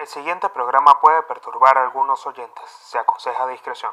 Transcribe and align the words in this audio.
El 0.00 0.06
siguiente 0.06 0.48
programa 0.48 0.98
puede 0.98 1.22
perturbar 1.24 1.76
a 1.76 1.84
algunos 1.84 2.26
oyentes. 2.26 2.64
Se 2.86 2.96
aconseja 2.96 3.46
discreción. 3.48 3.92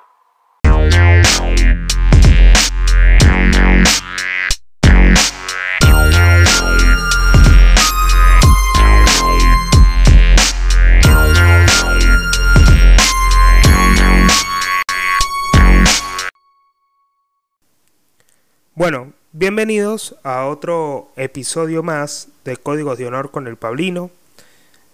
Bueno, 18.76 19.12
bienvenidos 19.34 20.16
a 20.24 20.46
otro 20.46 21.10
episodio 21.18 21.84
más 21.84 22.30
de 22.46 22.55
Códigos 22.55 22.98
de 22.98 23.08
Honor 23.08 23.30
con 23.30 23.48
el 23.48 23.58
Pablino. 23.58 24.10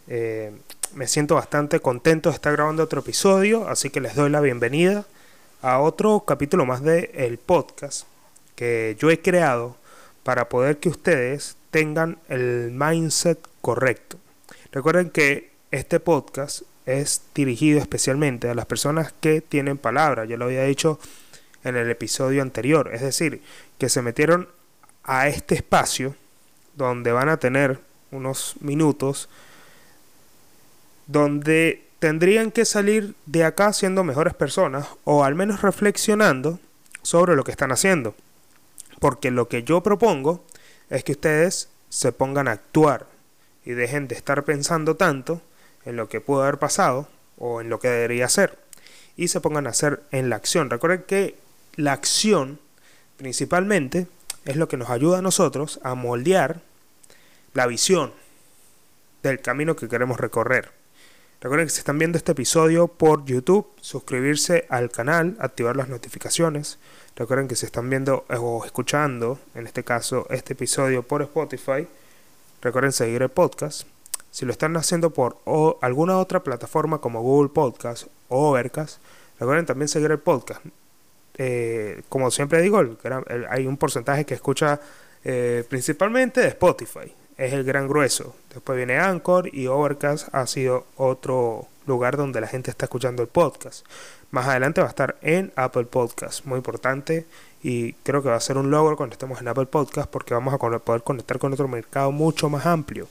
Eh, 0.08 0.60
me 0.94 1.08
siento 1.08 1.36
bastante 1.36 1.80
contento 1.80 2.30
de 2.30 2.36
estar 2.36 2.54
grabando 2.54 2.84
otro 2.84 3.02
episodio, 3.02 3.68
así 3.68 3.90
que 3.90 4.02
les 4.02 4.16
doy 4.16 4.30
la 4.30 4.42
bienvenida 4.42 5.06
a 5.62 5.80
otro 5.80 6.24
capítulo 6.26 6.66
más 6.66 6.84
de 6.84 7.12
el 7.16 7.38
podcast 7.38 8.06
que 8.56 8.96
yo 9.00 9.10
he 9.10 9.22
creado 9.22 9.76
para 10.24 10.50
poder 10.50 10.78
que 10.78 10.90
ustedes 10.90 11.56
tengan 11.72 12.20
el 12.30 12.72
mindset 12.72 13.40
correcto. 13.62 14.18
Recuerden 14.72 15.10
que 15.10 15.52
este 15.72 16.00
podcast 16.00 16.62
es 16.86 17.22
dirigido 17.34 17.80
especialmente 17.80 18.50
a 18.50 18.56
las 18.56 18.66
personas 18.66 19.14
que 19.20 19.42
tienen 19.42 19.78
palabra, 19.78 20.26
ya 20.26 20.38
lo 20.38 20.46
había 20.46 20.64
dicho 20.64 21.00
en 21.64 21.76
el 21.76 21.90
episodio 21.90 22.42
anterior, 22.42 22.92
es 22.94 23.02
decir, 23.02 23.42
que 23.78 23.90
se 23.90 24.02
metieron 24.02 24.50
a 25.04 25.28
este 25.28 25.56
espacio 25.56 26.16
donde 26.76 27.12
van 27.12 27.30
a 27.30 27.38
tener 27.38 27.80
unos 28.12 28.56
minutos 28.60 29.30
donde 31.14 31.86
tendrían 32.00 32.52
que 32.52 32.66
salir 32.66 33.16
de 33.28 33.46
acá 33.46 33.72
siendo 33.72 34.04
mejores 34.04 34.34
personas 34.34 34.88
o 35.04 35.24
al 35.24 35.36
menos 35.36 35.62
reflexionando 35.62 36.60
sobre 37.04 37.36
lo 37.36 37.44
que 37.44 37.52
están 37.52 37.72
haciendo. 37.72 38.16
Porque 39.00 39.30
lo 39.30 39.48
que 39.48 39.64
yo 39.64 39.84
propongo 39.84 40.44
es 40.90 41.04
que 41.04 41.12
ustedes 41.14 41.70
se 41.88 42.12
pongan 42.12 42.48
a 42.48 42.54
actuar 42.54 43.06
y 43.64 43.72
dejen 43.72 44.08
de 44.08 44.16
estar 44.16 44.44
pensando 44.44 44.96
tanto 44.96 45.42
en 45.86 45.96
lo 45.96 46.10
que 46.10 46.20
pudo 46.20 46.42
haber 46.42 46.58
pasado 46.58 47.08
o 47.38 47.62
en 47.62 47.70
lo 47.70 47.80
que 47.80 47.90
debería 47.90 48.28
ser 48.28 48.58
y 49.16 49.28
se 49.28 49.40
pongan 49.40 49.68
a 49.68 49.70
hacer 49.70 50.02
en 50.10 50.32
la 50.32 50.38
acción. 50.38 50.72
Recuerden 50.72 51.04
que 51.04 51.38
la 51.76 51.94
acción 51.94 52.60
principalmente 53.18 54.08
es 54.46 54.56
lo 54.56 54.68
que 54.68 54.78
nos 54.78 54.90
ayuda 54.90 55.20
a 55.20 55.22
nosotros 55.22 55.80
a 55.84 55.94
moldear 55.94 56.62
la 57.54 57.68
visión 57.68 58.14
del 59.22 59.42
camino 59.42 59.76
que 59.76 59.88
queremos 59.88 60.20
recorrer. 60.20 60.83
Recuerden 61.44 61.68
que 61.68 61.74
si 61.74 61.80
están 61.80 62.00
viendo 62.00 62.18
este 62.18 62.32
episodio 62.32 62.88
por 62.88 63.26
YouTube, 63.26 63.68
suscribirse 63.82 64.66
al 64.70 64.90
canal, 64.90 65.36
activar 65.40 65.76
las 65.76 65.90
notificaciones. 65.90 66.80
Recuerden 67.18 67.50
que 67.50 67.58
si 67.58 67.66
están 67.66 67.90
viendo 67.90 68.24
o 68.30 68.64
escuchando, 68.64 69.38
en 69.54 69.68
este 69.68 69.84
caso, 69.84 70.26
este 70.30 70.54
episodio 70.54 71.04
por 71.04 71.22
Spotify, 71.22 71.86
recuerden 72.62 72.94
seguir 72.94 73.24
el 73.24 73.28
podcast. 73.28 73.86
Si 74.32 74.46
lo 74.46 74.54
están 74.54 74.78
haciendo 74.78 75.10
por 75.10 75.38
alguna 75.82 76.18
otra 76.18 76.42
plataforma 76.42 77.00
como 77.00 77.22
Google 77.22 77.50
Podcast 77.50 78.08
o 78.30 78.52
Overcast, 78.52 79.02
recuerden 79.38 79.66
también 79.66 79.90
seguir 79.90 80.12
el 80.12 80.20
podcast. 80.20 80.62
Eh, 81.38 82.04
como 82.08 82.32
siempre 82.32 82.62
digo, 82.62 82.82
hay 83.50 83.68
un 83.68 83.76
porcentaje 83.76 84.26
que 84.26 84.36
escucha 84.36 84.80
eh, 85.26 85.66
principalmente 85.68 86.40
de 86.40 86.48
Spotify 86.48 87.14
es 87.38 87.54
el 87.54 87.64
gran 87.64 87.88
grueso. 87.88 88.36
Después 88.54 88.78
viene 88.78 88.98
Anchor 88.98 89.54
y 89.54 89.68
Overcast 89.68 90.34
ha 90.34 90.48
sido 90.48 90.86
otro 90.98 91.68
lugar 91.86 92.18
donde 92.18 92.42
la 92.42 92.48
gente 92.48 92.72
está 92.72 92.86
escuchando 92.86 93.22
el 93.22 93.28
podcast. 93.28 93.86
Más 94.32 94.48
adelante 94.48 94.82
va 94.82 94.88
a 94.88 94.90
estar 94.90 95.18
en 95.22 95.52
Apple 95.56 95.86
Podcast, 95.86 96.46
muy 96.46 96.58
importante 96.58 97.26
y 97.62 97.94
creo 97.94 98.24
que 98.24 98.30
va 98.30 98.36
a 98.36 98.40
ser 98.40 98.58
un 98.58 98.72
logro 98.72 98.98
cuando 98.98 99.14
estemos 99.14 99.40
en 99.40 99.48
Apple 99.48 99.68
Podcast 99.68 100.10
porque 100.10 100.34
vamos 100.34 100.54
a 100.54 100.58
poder 100.58 101.04
conectar 101.04 101.40
con 101.40 101.54
otro 101.54 101.68
mercado 101.68 102.12
mucho 102.12 102.50
más 102.50 102.66
amplio. 102.66 103.08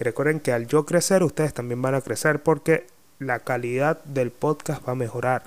Y 0.00 0.04
recuerden 0.04 0.40
que 0.40 0.52
al 0.52 0.66
yo 0.66 0.84
crecer, 0.86 1.22
ustedes 1.22 1.54
también 1.54 1.80
van 1.82 1.94
a 1.94 2.00
crecer 2.00 2.42
porque 2.42 2.86
la 3.18 3.40
calidad 3.40 4.02
del 4.04 4.30
podcast 4.30 4.86
va 4.86 4.92
a 4.92 4.96
mejorar. 4.96 5.44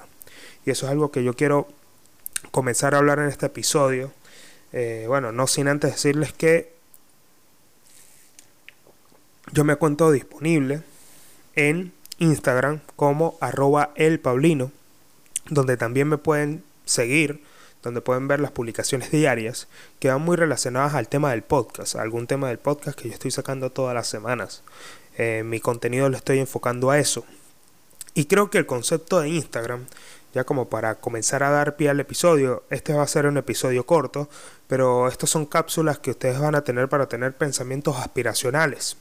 Y 0.65 0.71
eso 0.71 0.85
es 0.85 0.91
algo 0.91 1.11
que 1.11 1.23
yo 1.23 1.33
quiero 1.33 1.67
comenzar 2.51 2.95
a 2.95 2.99
hablar 2.99 3.19
en 3.19 3.27
este 3.27 3.47
episodio. 3.47 4.11
Eh, 4.71 5.05
bueno, 5.07 5.31
no 5.31 5.47
sin 5.47 5.67
antes 5.67 5.91
decirles 5.91 6.31
que 6.31 6.76
yo 9.51 9.63
me 9.63 9.75
cuento 9.77 10.11
disponible 10.11 10.81
en 11.55 11.93
Instagram 12.19 12.81
como 12.95 13.37
arroba 13.39 13.91
el 13.95 14.19
Pablino, 14.19 14.71
donde 15.49 15.77
también 15.77 16.07
me 16.09 16.17
pueden 16.17 16.63
seguir, 16.85 17.41
donde 17.81 18.01
pueden 18.01 18.27
ver 18.27 18.39
las 18.39 18.51
publicaciones 18.51 19.11
diarias 19.11 19.67
que 19.99 20.09
van 20.09 20.21
muy 20.21 20.35
relacionadas 20.35 20.95
al 20.95 21.07
tema 21.07 21.31
del 21.31 21.43
podcast, 21.43 21.95
algún 21.95 22.27
tema 22.27 22.49
del 22.49 22.59
podcast 22.59 22.99
que 22.99 23.07
yo 23.07 23.13
estoy 23.13 23.31
sacando 23.31 23.71
todas 23.71 23.95
las 23.95 24.07
semanas. 24.07 24.63
Eh, 25.17 25.43
mi 25.45 25.59
contenido 25.59 26.09
lo 26.09 26.17
estoy 26.17 26.39
enfocando 26.39 26.91
a 26.91 26.99
eso. 26.99 27.23
Y 28.13 28.25
creo 28.25 28.49
que 28.49 28.57
el 28.57 28.65
concepto 28.65 29.21
de 29.21 29.29
Instagram, 29.29 29.85
ya 30.33 30.43
como 30.43 30.69
para 30.69 30.95
comenzar 30.95 31.43
a 31.43 31.51
dar 31.51 31.75
pie 31.75 31.89
al 31.89 31.99
episodio, 31.99 32.63
este 32.69 32.93
va 32.93 33.03
a 33.03 33.07
ser 33.07 33.27
un 33.27 33.37
episodio 33.37 33.85
corto, 33.85 34.27
pero 34.67 35.07
estas 35.07 35.29
son 35.29 35.45
cápsulas 35.45 35.99
que 35.99 36.11
ustedes 36.11 36.39
van 36.39 36.55
a 36.55 36.63
tener 36.63 36.89
para 36.89 37.07
tener 37.07 37.35
pensamientos 37.37 37.95
aspiracionales 37.97 38.97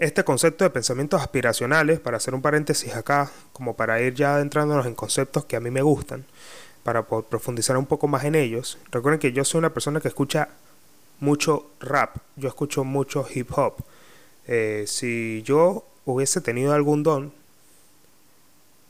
este 0.00 0.24
concepto 0.24 0.64
de 0.64 0.70
pensamientos 0.70 1.20
aspiracionales, 1.20 2.00
para 2.00 2.16
hacer 2.16 2.34
un 2.34 2.40
paréntesis 2.40 2.94
acá, 2.96 3.30
como 3.52 3.76
para 3.76 4.00
ir 4.00 4.14
ya 4.14 4.34
adentrándonos 4.34 4.86
en 4.86 4.94
conceptos 4.94 5.44
que 5.44 5.56
a 5.56 5.60
mí 5.60 5.70
me 5.70 5.82
gustan, 5.82 6.24
para 6.82 7.06
profundizar 7.06 7.76
un 7.76 7.84
poco 7.84 8.08
más 8.08 8.24
en 8.24 8.34
ellos. 8.34 8.78
Recuerden 8.90 9.20
que 9.20 9.32
yo 9.32 9.44
soy 9.44 9.58
una 9.58 9.74
persona 9.74 10.00
que 10.00 10.08
escucha 10.08 10.48
mucho 11.20 11.70
rap, 11.80 12.16
yo 12.36 12.48
escucho 12.48 12.82
mucho 12.82 13.26
hip 13.32 13.50
hop. 13.54 13.74
Eh, 14.46 14.84
si 14.86 15.42
yo 15.44 15.84
hubiese 16.06 16.40
tenido 16.40 16.72
algún 16.72 17.02
don 17.02 17.34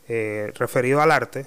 eh, 0.07 0.53
referido 0.55 1.03
al 1.03 1.11
arte, 1.11 1.45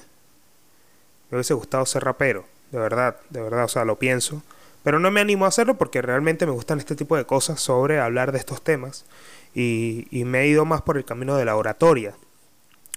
me 1.31 1.37
hubiese 1.37 1.53
gustado 1.53 1.85
ser 1.85 2.03
rapero, 2.03 2.43
de 2.71 2.79
verdad, 2.79 3.15
de 3.29 3.41
verdad, 3.41 3.63
o 3.63 3.69
sea, 3.69 3.85
lo 3.85 3.97
pienso. 3.97 4.43
Pero 4.83 4.99
no 4.99 5.09
me 5.09 5.21
animo 5.21 5.45
a 5.45 5.47
hacerlo 5.47 5.77
porque 5.77 6.01
realmente 6.01 6.45
me 6.45 6.51
gustan 6.51 6.79
este 6.79 6.97
tipo 6.97 7.15
de 7.15 7.23
cosas 7.23 7.61
sobre 7.61 8.01
hablar 8.01 8.33
de 8.33 8.39
estos 8.39 8.61
temas 8.61 9.05
y, 9.53 10.23
me 10.25 10.41
he 10.41 10.47
ido 10.47 10.65
más 10.65 10.81
por 10.81 10.97
el 10.97 11.05
camino 11.05 11.35
de 11.35 11.45
la 11.45 11.55
oratoria. 11.55 12.13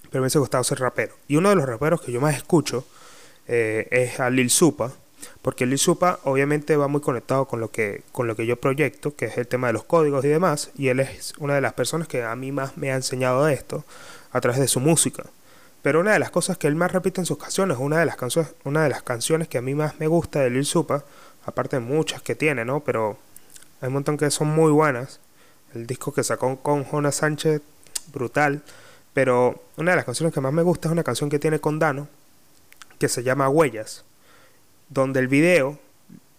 Pero 0.02 0.14
me 0.14 0.20
hubiese 0.20 0.38
gustado 0.38 0.64
ser 0.64 0.80
rapero. 0.80 1.14
Y 1.28 1.36
uno 1.36 1.50
de 1.50 1.56
los 1.56 1.66
raperos 1.66 2.00
que 2.00 2.12
yo 2.12 2.20
más 2.20 2.36
escucho 2.36 2.84
eh, 3.48 3.88
es 3.90 4.20
a 4.20 4.30
Lil 4.30 4.50
Supa, 4.50 4.92
porque 5.42 5.66
Lil 5.66 5.78
Supa 5.78 6.20
obviamente 6.24 6.76
va 6.76 6.88
muy 6.88 7.00
conectado 7.00 7.46
con 7.46 7.60
lo, 7.60 7.70
que, 7.70 8.02
con 8.12 8.26
lo 8.26 8.36
que 8.36 8.46
yo 8.46 8.56
proyecto, 8.56 9.14
que 9.14 9.26
es 9.26 9.38
el 9.38 9.46
tema 9.46 9.68
de 9.68 9.74
los 9.74 9.84
códigos 9.84 10.24
y 10.24 10.28
demás, 10.28 10.70
y 10.76 10.88
él 10.88 11.00
es 11.00 11.34
una 11.38 11.54
de 11.54 11.60
las 11.60 11.72
personas 11.72 12.08
que 12.08 12.22
a 12.22 12.34
mí 12.36 12.52
más 12.52 12.76
me 12.76 12.92
ha 12.92 12.96
enseñado 12.96 13.48
esto 13.48 13.84
a 14.32 14.40
través 14.40 14.60
de 14.60 14.68
su 14.68 14.80
música. 14.80 15.24
Pero 15.82 16.00
una 16.00 16.12
de 16.12 16.18
las 16.18 16.30
cosas 16.30 16.58
que 16.58 16.66
él 16.66 16.74
más 16.74 16.92
repite 16.92 17.20
en 17.20 17.26
sus 17.26 17.38
canciones, 17.38 17.78
una 17.78 17.98
de 17.98 18.06
las 18.06 18.16
canciones, 18.16 18.54
una 18.64 18.82
de 18.82 18.88
las 18.88 19.02
canciones 19.02 19.46
que 19.48 19.58
a 19.58 19.62
mí 19.62 19.74
más 19.74 20.00
me 20.00 20.08
gusta 20.08 20.40
de 20.40 20.50
Lil 20.50 20.64
Supa, 20.64 21.04
aparte 21.44 21.76
de 21.76 21.80
muchas 21.80 22.22
que 22.22 22.34
tiene, 22.34 22.64
¿no? 22.64 22.80
Pero 22.80 23.16
hay 23.80 23.88
un 23.88 23.94
montón 23.94 24.16
que 24.16 24.30
son 24.30 24.48
muy 24.48 24.72
buenas 24.72 25.20
el 25.76 25.86
disco 25.86 26.12
que 26.12 26.24
sacó 26.24 26.56
con 26.58 26.84
Jonas 26.84 27.16
Sánchez, 27.16 27.62
brutal. 28.12 28.62
Pero 29.14 29.62
una 29.76 29.92
de 29.92 29.96
las 29.96 30.04
canciones 30.04 30.34
que 30.34 30.40
más 30.40 30.52
me 30.52 30.62
gusta 30.62 30.88
es 30.88 30.92
una 30.92 31.04
canción 31.04 31.30
que 31.30 31.38
tiene 31.38 31.58
con 31.58 31.78
Dano, 31.78 32.08
que 32.98 33.08
se 33.08 33.22
llama 33.22 33.48
Huellas, 33.48 34.04
donde 34.88 35.20
el 35.20 35.28
video, 35.28 35.78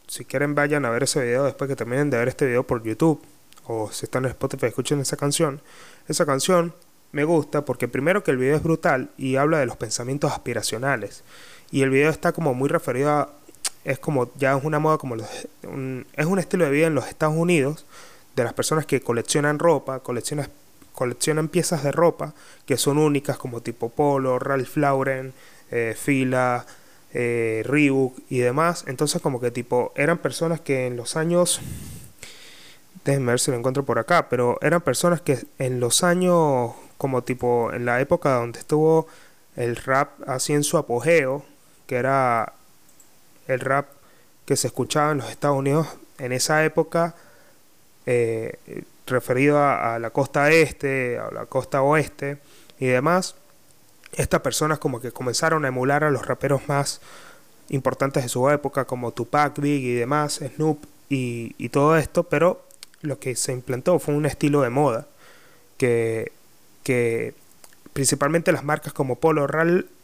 si 0.08 0.26
quieren 0.26 0.54
vayan 0.54 0.86
a 0.86 0.90
ver 0.90 1.04
ese 1.04 1.24
video 1.24 1.46
después 1.46 1.68
que 1.68 1.76
terminen 1.76 2.10
de 2.10 2.18
ver 2.18 2.28
este 2.28 2.46
video 2.46 2.66
por 2.66 2.84
YouTube, 2.84 3.22
o 3.66 3.92
si 3.92 4.06
están 4.06 4.26
en 4.26 4.32
Spotify 4.32 4.68
escuchen 4.68 5.00
esa 5.00 5.18
canción, 5.18 5.62
esa 6.08 6.26
canción 6.26 6.74
me 7.12 7.24
gusta 7.24 7.66
porque 7.66 7.88
primero 7.88 8.24
que 8.24 8.32
el 8.32 8.38
video 8.38 8.56
es 8.56 8.64
brutal 8.64 9.10
y 9.18 9.38
habla 9.38 9.60
de 9.60 9.66
los 9.66 9.78
pensamientos 9.78 10.32
aspiracionales. 10.32 11.24
Y 11.72 11.82
el 11.82 11.90
video 11.90 12.12
está 12.12 12.32
como 12.32 12.54
muy 12.54 12.70
referido 12.70 13.10
a, 13.10 13.34
es 13.84 13.98
como, 14.00 14.32
ya 14.36 14.56
es 14.56 14.64
una 14.64 14.80
moda 14.80 14.98
como, 14.98 15.16
es 15.16 15.48
un 15.64 16.40
estilo 16.40 16.66
de 16.66 16.72
vida 16.72 16.88
en 16.88 16.96
los 16.96 17.08
Estados 17.08 17.36
Unidos, 17.36 17.86
de 18.38 18.44
las 18.44 18.54
personas 18.54 18.86
que 18.86 19.02
coleccionan 19.02 19.58
ropa, 19.58 20.00
coleccionan, 20.00 20.48
coleccionan 20.94 21.48
piezas 21.48 21.84
de 21.84 21.92
ropa 21.92 22.36
que 22.68 22.78
son 22.78 23.00
únicas 23.00 23.38
como 23.38 23.62
tipo 23.62 23.90
Polo, 23.90 24.38
Ralph 24.38 24.78
Lauren, 24.78 25.34
eh, 25.72 25.96
Fila, 26.00 26.64
eh, 27.14 27.64
Reebok 27.66 28.16
y 28.30 28.38
demás. 28.38 28.86
Entonces 28.88 29.24
como 29.24 29.42
que 29.42 29.50
tipo 29.50 29.92
eran 29.96 30.20
personas 30.20 30.62
que 30.62 30.86
en 30.88 30.96
los 30.96 31.18
años... 31.18 31.60
Déjenme 33.04 33.32
ver 33.32 33.40
si 33.40 33.52
lo 33.52 33.58
encuentro 33.58 33.86
por 33.86 34.00
acá, 34.00 34.30
pero 34.30 34.60
eran 34.62 34.82
personas 34.82 35.22
que 35.22 35.46
en 35.58 35.80
los 35.80 36.04
años 36.04 36.74
como 36.98 37.24
tipo 37.24 37.72
en 37.74 37.86
la 37.86 38.02
época 38.02 38.34
donde 38.34 38.60
estuvo 38.60 39.08
el 39.56 39.78
rap 39.78 40.10
así 40.28 40.54
en 40.54 40.64
su 40.64 40.78
apogeo, 40.78 41.44
que 41.88 41.96
era 41.96 42.54
el 43.48 43.62
rap 43.62 43.88
que 44.46 44.58
se 44.58 44.68
escuchaba 44.68 45.12
en 45.12 45.20
los 45.20 45.32
Estados 45.32 45.58
Unidos 45.58 45.88
en 46.20 46.34
esa 46.34 46.66
época 46.66 47.16
eh, 48.10 48.84
referido 49.06 49.60
a, 49.60 50.00
la 50.00 50.12
costa 50.12 50.50
este, 50.50 51.20
a 51.20 51.30
la 51.30 51.46
costa 51.46 51.82
oeste 51.82 52.38
y 52.80 52.88
demás, 52.88 53.36
estas 54.14 54.40
personas 54.40 54.80
como 54.80 55.02
que 55.02 55.12
comenzaron 55.12 55.66
a 55.66 55.68
emular 55.68 56.06
a 56.06 56.10
los 56.10 56.26
raperos 56.26 56.68
más 56.70 57.02
importantes 57.70 58.24
de 58.24 58.30
su 58.30 58.50
época, 58.50 58.86
como 58.86 59.12
Tupac, 59.12 59.60
Big 59.60 59.84
y 59.84 59.94
demás, 59.94 60.40
Snoop 60.56 60.86
y, 61.10 61.70
todo 61.70 61.98
esto, 61.98 62.24
pero 62.24 62.64
lo 63.02 63.20
que 63.20 63.36
se 63.36 63.52
implantó 63.52 64.00
fue 64.00 64.16
un 64.16 64.26
estilo 64.26 64.62
de 64.62 64.70
moda 64.70 65.06
que, 65.78 66.32
que 66.84 67.34
principalmente 67.92 68.54
las 68.54 68.64
marcas 68.64 68.94
como 68.94 69.18
Polo 69.18 69.48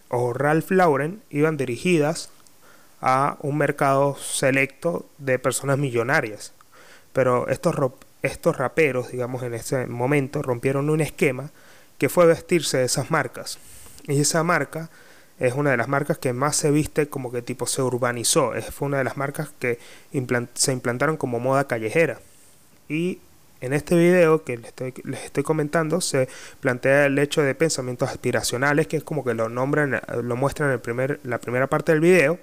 o 0.09 0.33
Ralph 0.33 0.71
Lauren 0.71 1.21
iban 1.29 1.55
dirigidas 1.55 2.29
a 2.99 3.37
un 3.39 3.57
mercado 3.57 4.17
selecto 4.17 5.05
de 5.19 5.39
personas 5.39 5.77
millonarias. 5.77 6.53
Pero 7.13 7.47
estos, 7.47 7.75
estos 8.21 8.57
raperos, 8.57 9.11
digamos, 9.11 9.43
en 9.43 9.53
ese 9.53 9.87
momento 9.87 10.41
rompieron 10.41 10.89
un 10.89 11.01
esquema 11.01 11.51
que 11.97 12.09
fue 12.09 12.25
vestirse 12.25 12.79
de 12.79 12.85
esas 12.85 13.11
marcas. 13.11 13.59
Y 14.07 14.19
esa 14.19 14.43
marca 14.43 14.89
es 15.39 15.53
una 15.53 15.71
de 15.71 15.77
las 15.77 15.87
marcas 15.87 16.17
que 16.17 16.33
más 16.33 16.55
se 16.55 16.71
viste 16.71 17.07
como 17.07 17.31
que 17.31 17.41
tipo 17.41 17.65
se 17.67 17.81
urbanizó. 17.81 18.55
Es, 18.55 18.65
fue 18.65 18.87
una 18.87 18.97
de 18.97 19.03
las 19.03 19.17
marcas 19.17 19.49
que 19.59 19.79
se 20.53 20.71
implantaron 20.71 21.17
como 21.17 21.39
moda 21.39 21.67
callejera. 21.67 22.19
Y 22.89 23.19
en 23.61 23.71
este 23.71 23.95
video 23.95 24.43
que 24.43 24.57
les 24.57 24.67
estoy, 24.67 24.93
les 25.05 25.23
estoy, 25.23 25.43
comentando 25.43 26.01
se 26.01 26.27
plantea 26.59 27.05
el 27.05 27.17
hecho 27.17 27.41
de 27.41 27.55
pensamientos 27.55 28.09
aspiracionales, 28.09 28.87
que 28.87 28.97
es 28.97 29.03
como 29.03 29.23
que 29.23 29.33
lo 29.33 29.47
nombran, 29.47 30.01
lo 30.21 30.35
muestran 30.35 30.69
en 30.69 30.73
el 30.73 30.81
primer, 30.81 31.21
la 31.23 31.39
primera 31.39 31.67
parte 31.67 31.93
del 31.93 32.01
video, 32.01 32.39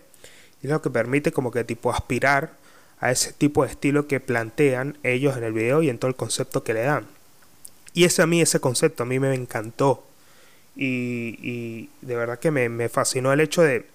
y 0.63 0.67
es 0.67 0.73
lo 0.73 0.81
que 0.81 0.89
permite 0.89 1.31
como 1.31 1.51
que 1.51 1.63
tipo 1.65 1.93
aspirar 1.93 2.53
a 3.01 3.11
ese 3.11 3.33
tipo 3.33 3.65
de 3.65 3.71
estilo 3.71 4.07
que 4.07 4.21
plantean 4.21 4.99
ellos 5.03 5.37
en 5.37 5.45
el 5.45 5.53
video 5.53 5.83
y 5.83 5.89
en 5.89 5.99
todo 5.99 6.09
el 6.09 6.17
concepto 6.17 6.63
que 6.63 6.75
le 6.75 6.83
dan. 6.83 7.07
Y 7.93 8.05
ese 8.05 8.23
a 8.23 8.27
mí, 8.27 8.41
ese 8.41 8.61
concepto 8.61 9.03
a 9.03 9.07
mí 9.07 9.19
me 9.19 9.35
encantó. 9.35 10.05
Y, 10.77 11.39
y 11.43 11.91
de 12.03 12.17
verdad 12.17 12.39
que 12.39 12.51
me, 12.51 12.69
me 12.69 12.89
fascinó 12.89 13.33
el 13.33 13.41
hecho 13.41 13.63
de, 13.63 13.87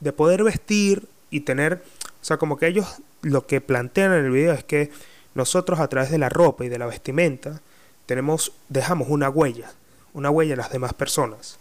de 0.00 0.12
poder 0.12 0.44
vestir 0.44 1.08
y 1.30 1.40
tener, 1.40 1.82
o 2.22 2.24
sea, 2.24 2.36
como 2.36 2.56
que 2.56 2.68
ellos 2.68 2.86
lo 3.22 3.46
que 3.46 3.60
plantean 3.60 4.12
en 4.12 4.24
el 4.26 4.30
video 4.30 4.52
es 4.52 4.62
que 4.62 4.90
nosotros 5.34 5.80
a 5.80 5.88
través 5.88 6.10
de 6.10 6.18
la 6.18 6.28
ropa 6.28 6.64
y 6.64 6.68
de 6.68 6.78
la 6.78 6.86
vestimenta 6.86 7.60
tenemos, 8.06 8.52
dejamos 8.68 9.08
una 9.08 9.28
huella, 9.30 9.72
una 10.12 10.30
huella 10.30 10.52
en 10.52 10.58
las 10.58 10.70
demás 10.70 10.94
personas. 10.94 11.58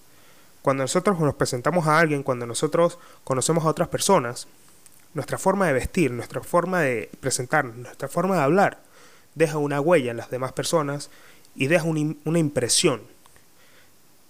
Cuando 0.62 0.84
nosotros 0.84 1.20
nos 1.20 1.36
presentamos 1.36 1.88
a 1.88 2.00
alguien, 2.00 2.24
cuando 2.24 2.46
nosotros 2.46 3.00
conocemos 3.24 3.66
a 3.66 3.70
otras 3.70 3.88
personas, 3.88 4.48
nuestra 5.14 5.38
forma 5.38 5.68
de 5.68 5.74
vestir, 5.74 6.12
nuestra 6.12 6.42
forma 6.42 6.82
de 6.82 7.10
presentarnos, 7.20 7.76
nuestra 7.76 8.08
forma 8.08 8.36
de 8.36 8.42
hablar, 8.42 8.80
deja 9.36 9.58
una 9.58 9.82
huella 9.82 10.12
en 10.12 10.18
las 10.18 10.30
demás 10.30 10.54
personas 10.54 11.10
y 11.56 11.68
deja 11.68 11.86
una 11.86 12.40
impresión 12.40 13.02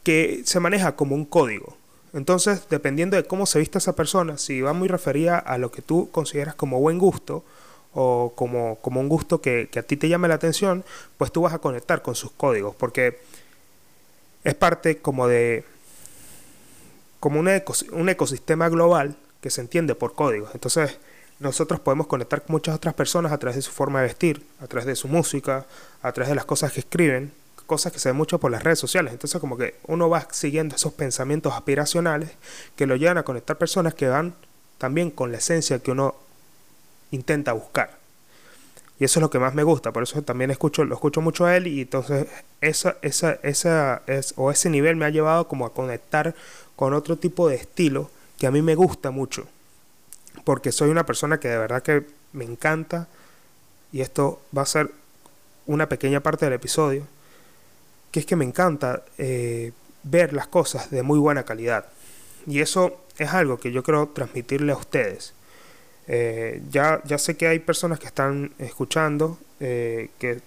que 0.04 0.42
se 0.46 0.60
maneja 0.60 0.96
como 0.96 1.16
un 1.16 1.26
código. 1.26 1.78
Entonces, 2.14 2.68
dependiendo 2.70 3.18
de 3.18 3.24
cómo 3.24 3.46
se 3.46 3.60
viste 3.60 3.80
esa 3.80 3.96
persona, 3.96 4.38
si 4.38 4.62
va 4.62 4.74
muy 4.74 4.88
referida 4.88 5.40
a 5.40 5.58
lo 5.58 5.72
que 5.72 5.82
tú 5.82 6.10
consideras 6.12 6.54
como 6.54 6.80
buen 6.80 7.00
gusto 7.00 7.44
o 7.94 8.34
como, 8.36 8.78
como 8.82 9.00
un 9.00 9.10
gusto 9.10 9.42
que, 9.42 9.70
que 9.72 9.80
a 9.80 9.84
ti 9.84 9.98
te 9.98 10.10
llame 10.10 10.28
la 10.28 10.36
atención, 10.36 10.84
pues 11.18 11.32
tú 11.32 11.42
vas 11.42 11.54
a 11.54 11.60
conectar 11.60 12.02
con 12.02 12.16
sus 12.16 12.32
códigos, 12.32 12.76
porque 12.76 13.20
es 14.44 14.54
parte 14.54 14.98
como 14.98 15.28
de 15.28 15.64
como 17.20 17.40
un, 17.40 17.50
un 17.92 18.10
ecosistema 18.10 18.68
global 18.68 19.16
que 19.44 19.50
se 19.50 19.60
entiende 19.60 19.94
por 19.94 20.16
códigos. 20.16 20.52
Entonces, 20.54 20.98
nosotros 21.40 21.82
podemos 21.82 22.08
conectar 22.08 22.42
con 22.44 22.54
muchas 22.54 22.76
otras 22.76 22.94
personas 22.94 23.34
a 23.34 23.38
través 23.38 23.58
de 23.58 23.62
su 23.62 23.72
forma 23.72 24.00
de 24.00 24.08
vestir, 24.08 24.48
a 24.62 24.68
través 24.68 24.86
de 24.86 24.96
su 24.96 25.10
música, 25.10 25.66
a 26.02 26.12
través 26.14 26.30
de 26.30 26.36
las 26.36 26.46
cosas 26.46 26.72
que 26.72 26.80
escriben, 26.80 27.34
cosas 27.68 27.92
que 27.92 28.00
se 28.00 28.08
ven 28.08 28.16
mucho 28.16 28.40
por 28.40 28.52
las 28.52 28.64
redes 28.64 28.80
sociales. 28.80 29.12
Entonces, 29.12 29.42
como 29.42 29.58
que 29.58 29.76
uno 29.86 30.10
va 30.10 30.26
siguiendo 30.32 30.78
esos 30.78 30.94
pensamientos 30.94 31.52
aspiracionales 31.52 32.32
que 32.78 32.88
lo 32.88 32.96
llevan 32.96 33.18
a 33.18 33.24
conectar 33.24 33.58
personas 33.58 33.94
que 33.94 34.08
van 34.08 34.34
también 34.78 35.12
con 35.12 35.34
la 35.34 35.40
esencia 35.40 35.80
que 35.80 35.92
uno 35.92 36.16
intenta 37.12 37.52
buscar. 37.52 37.98
Y 38.98 39.04
eso 39.04 39.20
es 39.20 39.22
lo 39.22 39.30
que 39.30 39.40
más 39.40 39.54
me 39.54 39.64
gusta, 39.64 39.92
por 39.92 40.04
eso 40.04 40.22
también 40.22 40.52
escucho, 40.52 40.86
lo 40.86 40.96
escucho 40.96 41.20
mucho 41.20 41.46
a 41.46 41.58
él 41.58 41.68
y 41.68 41.82
entonces 41.82 42.28
esa, 42.62 42.96
esa, 43.02 43.34
esa, 43.44 44.04
es, 44.08 44.34
o 44.38 44.52
ese 44.52 44.70
nivel 44.70 44.96
me 44.96 45.04
ha 45.04 45.10
llevado 45.10 45.50
como 45.50 45.66
a 45.66 45.74
conectar 45.74 46.34
con 46.78 46.94
otro 46.94 47.18
tipo 47.18 47.50
de 47.50 47.56
estilo 47.56 48.10
que 48.44 48.48
a 48.48 48.52
mí 48.52 48.62
me 48.62 48.76
gusta 48.76 49.10
mucho. 49.10 49.48
Porque 50.44 50.74
soy 50.74 50.90
una 50.90 51.06
persona 51.06 51.40
que 51.40 51.48
de 51.48 51.58
verdad 51.58 51.82
que 51.82 52.06
me 52.34 52.44
encanta 52.44 53.08
y 53.94 54.02
esto 54.02 54.42
va 54.54 54.64
a 54.64 54.66
ser 54.66 54.92
una 55.66 55.88
pequeña 55.88 56.20
parte 56.20 56.44
del 56.46 56.56
episodio, 56.56 57.08
que 58.12 58.20
es 58.20 58.26
que 58.26 58.36
me 58.36 58.44
encanta 58.44 59.06
eh, 59.18 59.72
ver 60.04 60.34
las 60.34 60.48
cosas 60.48 60.92
de 60.92 61.04
muy 61.04 61.20
buena 61.20 61.44
calidad. 61.44 61.86
Y 62.46 62.60
eso 62.60 63.06
es 63.18 63.30
algo 63.30 63.60
que 63.60 63.72
yo 63.72 63.82
quiero 63.82 64.10
transmitirle 64.10 64.74
a 64.74 64.76
ustedes. 64.76 65.34
Eh, 66.10 66.62
ya, 66.70 67.02
ya 67.06 67.18
sé 67.20 67.38
que 67.38 67.48
hay 67.48 67.60
personas 67.60 67.98
que 67.98 68.08
están 68.08 68.52
escuchando, 68.60 69.40
eh, 69.62 70.10
que 70.20 70.42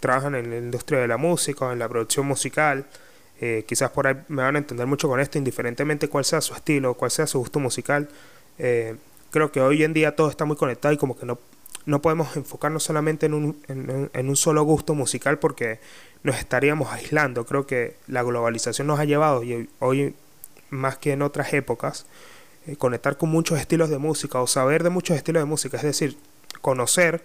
trabajan 0.00 0.34
en 0.34 0.50
la 0.50 0.56
industria 0.56 0.98
de 0.98 1.06
la 1.06 1.18
música 1.18 1.66
o 1.66 1.72
en 1.72 1.78
la 1.78 1.88
producción 1.88 2.26
musical. 2.26 2.84
Eh, 3.42 3.64
quizás 3.66 3.90
por 3.90 4.06
ahí 4.06 4.14
me 4.28 4.42
van 4.42 4.56
a 4.56 4.58
entender 4.60 4.86
mucho 4.86 5.08
con 5.08 5.20
esto, 5.20 5.36
indiferentemente 5.36 6.08
cuál 6.08 6.24
sea 6.24 6.40
su 6.40 6.54
estilo, 6.54 6.94
cuál 6.94 7.10
sea 7.10 7.26
su 7.26 7.38
gusto 7.40 7.60
musical. 7.60 8.08
creo 8.56 9.50
que 9.52 9.60
hoy 9.60 9.82
en 9.82 9.92
día 9.92 10.16
todo 10.16 10.30
está 10.30 10.44
muy 10.44 10.56
conectado 10.56 10.94
y 10.94 10.96
como 10.96 11.18
que 11.18 11.26
no, 11.26 11.38
no 11.84 12.00
podemos 12.00 12.36
enfocarnos 12.36 12.82
solamente 12.84 13.26
en 13.26 13.34
un, 13.34 13.56
en 13.66 14.28
un 14.28 14.36
solo 14.36 14.62
gusto 14.62 14.94
musical 14.94 15.38
porque 15.38 15.80
nos 16.22 16.36
estaríamos 16.38 16.92
aislando. 16.92 17.44
Creo 17.44 17.66
que 17.66 17.96
la 18.06 18.22
globalización 18.22 18.86
nos 18.86 18.98
ha 19.00 19.04
llevado 19.04 19.42
y 19.42 19.68
hoy 19.80 20.14
más 20.70 20.96
que 20.98 21.12
en 21.12 21.22
otras 21.22 21.52
épocas 21.52 22.06
eh, 22.66 22.76
conectar 22.76 23.16
con 23.16 23.28
muchos 23.28 23.58
estilos 23.58 23.90
de 23.90 23.98
música 23.98 24.40
o 24.40 24.46
saber 24.46 24.82
de 24.82 24.90
muchos 24.90 25.16
estilos 25.16 25.42
de 25.42 25.46
música, 25.46 25.76
es 25.76 25.82
decir, 25.82 26.16
conocer 26.60 27.24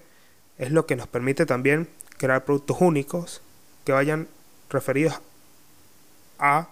es 0.57 0.71
lo 0.71 0.85
que 0.85 0.95
nos 0.95 1.07
permite 1.07 1.45
también 1.45 1.87
crear 2.17 2.43
productos 2.43 2.77
únicos 2.79 3.41
que 3.85 3.91
vayan 3.91 4.27
referidos 4.69 5.21
a 6.39 6.69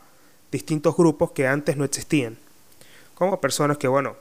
distintos 0.52 0.96
grupos 0.96 1.32
que 1.32 1.48
antes 1.48 1.78
no 1.78 1.84
existían. 1.84 2.38
Como 3.14 3.40
personas 3.42 3.78
que, 3.78 3.88
bueno, 3.88 4.16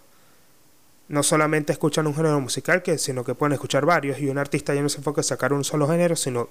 no 1.08 1.22
solamente 1.22 1.72
escuchan 1.72 2.06
un 2.06 2.14
género 2.14 2.40
musical, 2.40 2.82
que, 2.82 2.98
sino 2.98 3.24
que 3.24 3.34
pueden 3.34 3.52
escuchar 3.52 3.84
varios 3.84 4.18
y 4.18 4.28
un 4.28 4.38
artista 4.38 4.74
ya 4.74 4.82
no 4.82 4.88
se 4.88 4.98
enfoca 4.98 5.20
en 5.20 5.24
sacar 5.24 5.52
un 5.52 5.64
solo 5.64 5.88
género, 5.88 6.16
sino 6.16 6.48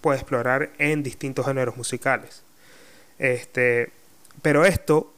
puede 0.00 0.18
explorar 0.18 0.70
en 0.78 1.02
distintos 1.02 1.46
géneros 1.46 1.76
musicales. 1.76 2.42
Este, 3.18 3.92
pero 4.42 4.64
esto 4.64 5.12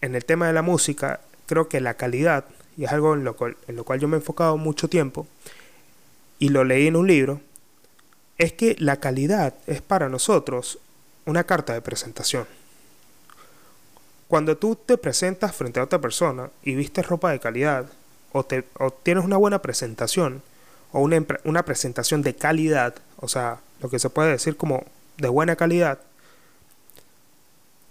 en 0.00 0.14
el 0.14 0.24
tema 0.24 0.46
de 0.46 0.52
la 0.52 0.62
música, 0.62 1.20
creo 1.46 1.68
que 1.68 1.80
la 1.80 1.94
calidad, 1.94 2.44
y 2.76 2.84
es 2.84 2.92
algo 2.92 3.14
en 3.14 3.24
lo, 3.24 3.36
cual, 3.36 3.56
en 3.68 3.76
lo 3.76 3.84
cual 3.84 4.00
yo 4.00 4.08
me 4.08 4.16
he 4.16 4.20
enfocado 4.20 4.56
mucho 4.56 4.88
tiempo, 4.88 5.26
y 6.38 6.48
lo 6.48 6.64
leí 6.64 6.86
en 6.86 6.96
un 6.96 7.06
libro, 7.06 7.40
es 8.38 8.52
que 8.52 8.76
la 8.78 8.96
calidad 8.96 9.54
es 9.66 9.82
para 9.82 10.08
nosotros 10.08 10.78
una 11.24 11.44
carta 11.44 11.72
de 11.72 11.82
presentación. 11.82 12.46
Cuando 14.28 14.56
tú 14.56 14.76
te 14.76 14.96
presentas 14.96 15.54
frente 15.54 15.80
a 15.80 15.84
otra 15.84 16.00
persona 16.00 16.50
y 16.62 16.74
vistes 16.74 17.08
ropa 17.08 17.30
de 17.32 17.40
calidad, 17.40 17.86
o, 18.32 18.44
te, 18.44 18.64
o 18.78 18.90
tienes 18.92 19.24
una 19.24 19.36
buena 19.36 19.60
presentación, 19.60 20.42
o 20.92 21.00
una, 21.00 21.24
una 21.44 21.64
presentación 21.64 22.22
de 22.22 22.34
calidad, 22.34 22.94
o 23.16 23.28
sea, 23.28 23.58
lo 23.80 23.90
que 23.90 23.98
se 23.98 24.10
puede 24.10 24.30
decir 24.30 24.56
como 24.56 24.84
de 25.18 25.28
buena 25.28 25.56
calidad, 25.56 25.98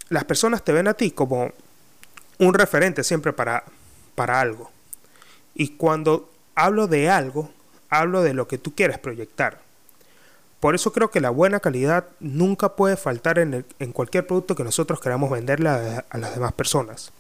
las 0.10 0.24
personas 0.24 0.64
te 0.64 0.72
ven 0.72 0.88
a 0.88 0.94
ti 0.94 1.12
como 1.12 1.52
un 2.40 2.54
referente 2.54 3.04
siempre 3.04 3.34
para, 3.34 3.64
para 4.16 4.40
algo. 4.40 4.72
Y 5.54 5.70
cuando 5.76 6.32
hablo 6.56 6.88
de 6.88 7.10
algo, 7.10 7.52
hablo 7.90 8.22
de 8.22 8.34
lo 8.34 8.48
que 8.48 8.58
tú 8.58 8.74
quieres 8.74 8.98
proyectar. 8.98 9.62
Por 10.60 10.76
eso 10.76 10.92
creo 10.92 11.10
que 11.10 11.22
la 11.22 11.30
buena 11.30 11.60
calidad 11.60 12.06
nunca 12.20 12.76
puede 12.76 12.98
faltar 12.98 13.40
en, 13.40 13.66
en 13.80 13.92
cualquier 13.94 14.28
producto 14.28 14.56
que 14.56 14.64
nosotros 14.64 15.00
queramos 15.00 15.30
venderle 15.30 15.70
a, 15.70 16.06
las 16.14 16.36
demás 16.36 16.54
personas. 16.54 17.12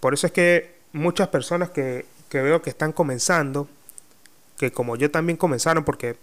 Por 0.00 0.14
eso 0.14 0.26
es 0.26 0.32
que 0.32 0.74
muchas 0.92 1.28
personas 1.28 1.70
que, 1.70 2.06
que 2.30 2.40
veo 2.40 2.62
que 2.62 2.70
están 2.70 2.92
comenzando, 2.92 3.68
que 4.58 4.72
como 4.72 4.96
yo 4.96 5.10
también 5.10 5.36
comenzaron, 5.36 5.84
porque 5.84 6.16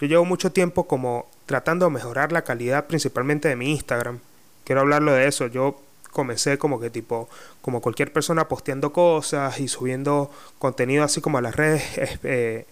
yo 0.00 0.08
llevo 0.08 0.24
mucho 0.24 0.50
tiempo 0.50 0.88
como 0.88 1.26
tratando 1.46 1.86
de 1.86 1.92
mejorar 1.92 2.32
la 2.32 2.42
calidad 2.42 2.86
principalmente 2.86 3.48
de 3.48 3.56
mi 3.56 3.70
Instagram. 3.70 4.18
Quiero 4.64 4.80
hablarlo 4.80 5.12
de 5.12 5.28
eso. 5.28 5.46
Yo 5.46 5.80
comencé 6.10 6.58
como 6.58 6.80
que 6.80 6.90
tipo, 6.90 7.28
como 7.60 7.80
cualquier 7.80 8.12
persona 8.12 8.48
posteando 8.48 8.92
cosas 8.92 9.60
y 9.60 9.68
subiendo 9.68 10.30
contenido 10.58 11.04
así 11.04 11.20
como 11.20 11.38
a 11.38 11.42
las 11.42 11.54
redes 11.54 11.84
eh, 12.24 12.66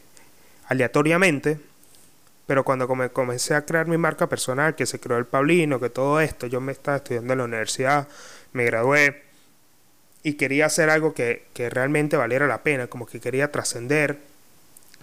aleatoriamente. 0.66 1.60
Pero 2.46 2.64
cuando 2.64 2.88
comencé 3.12 3.54
a 3.54 3.64
crear 3.64 3.87
mi 3.87 3.96
marca 3.96 4.28
personal, 4.28 4.75
que 4.75 4.87
se 4.87 4.99
creó 4.99 5.18
el 5.18 5.26
Paulino, 5.26 5.78
que 5.78 5.90
todo 5.90 6.20
esto, 6.20 6.46
yo 6.46 6.61
me 6.61 6.72
estaba 6.72 6.96
estudiando 6.96 7.32
en 7.34 7.38
la 7.38 7.44
universidad, 7.44 8.08
me 8.52 8.64
gradué 8.64 9.22
y 10.22 10.34
quería 10.34 10.66
hacer 10.66 10.90
algo 10.90 11.14
que, 11.14 11.46
realmente 11.70 12.16
valiera 12.16 12.46
la 12.46 12.62
pena, 12.62 12.87
como 12.87 13.06
que 13.06 13.20
quería 13.20 13.50
trascender, 13.50 14.18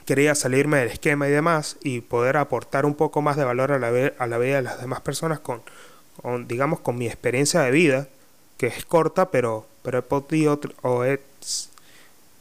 quería 0.05 0.36
salirme 0.36 0.79
del 0.79 0.89
esquema 0.89 1.27
y 1.27 1.31
demás 1.31 1.77
y 1.84 2.01
poder 2.01 2.38
aportar 2.38 2.86
un 2.86 2.96
poco 2.96 3.22
más 3.22 3.38
de 3.38 3.43
valor 3.43 3.72
a 3.72 3.79
la, 3.79 4.12
a 4.17 4.27
la 4.27 4.38
vida 4.38 4.58
de 4.58 4.62
las 4.63 4.81
demás 4.81 5.01
personas 5.01 5.39
con, 5.39 5.62
digamos, 6.48 6.79
con 6.79 6.98
mi 6.98 7.08
experiencia 7.08 7.62
de 7.62 7.72
vida, 7.72 8.08
que 8.58 8.67
es 8.67 8.86
corta, 8.86 9.29
pero, 9.29 9.67
pero 9.84 10.00
he 10.00 10.01
podido 10.01 10.60
o 10.81 11.05
he, 11.05 11.19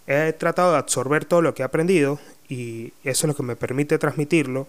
he 0.07 0.33
tratado 0.33 0.73
de 0.73 0.79
absorber 0.79 1.25
todo 1.25 1.43
lo 1.43 1.55
que 1.55 1.63
he 1.63 1.65
aprendido 1.65 2.19
y 2.49 2.93
eso 3.05 3.27
es 3.27 3.29
lo 3.29 3.37
que 3.37 3.43
me 3.43 3.57
permite 3.57 3.99
transmitirlo. 3.99 4.67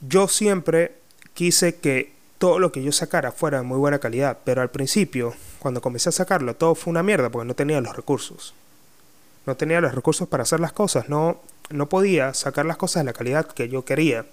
Yo 0.00 0.28
siempre 0.28 0.94
quise 1.34 1.76
que 1.76 2.12
todo 2.38 2.60
lo 2.60 2.70
que 2.70 2.82
yo 2.82 2.92
sacara 2.92 3.32
fuera 3.32 3.58
de 3.58 3.64
muy 3.64 3.78
buena 3.78 3.98
calidad, 3.98 4.38
pero 4.44 4.62
al 4.62 4.70
principio, 4.70 5.34
cuando 5.58 5.80
comencé 5.80 6.08
a 6.08 6.12
sacarlo, 6.12 6.54
todo 6.54 6.74
fue 6.76 6.92
una 6.92 7.02
mierda 7.02 7.30
porque 7.30 7.48
no 7.48 7.54
tenía 7.54 7.80
los 7.80 7.96
recursos. 7.96 8.54
No 9.44 9.56
tenía 9.56 9.80
los 9.80 9.94
recursos 9.94 10.28
para 10.28 10.44
hacer 10.44 10.60
las 10.60 10.72
cosas, 10.72 11.08
no, 11.08 11.40
no 11.70 11.88
podía 11.88 12.32
sacar 12.34 12.64
las 12.64 12.76
cosas 12.76 13.00
de 13.00 13.06
la 13.06 13.12
calidad 13.12 13.46
que 13.46 13.68
yo 13.68 13.84
quería. 13.84 14.24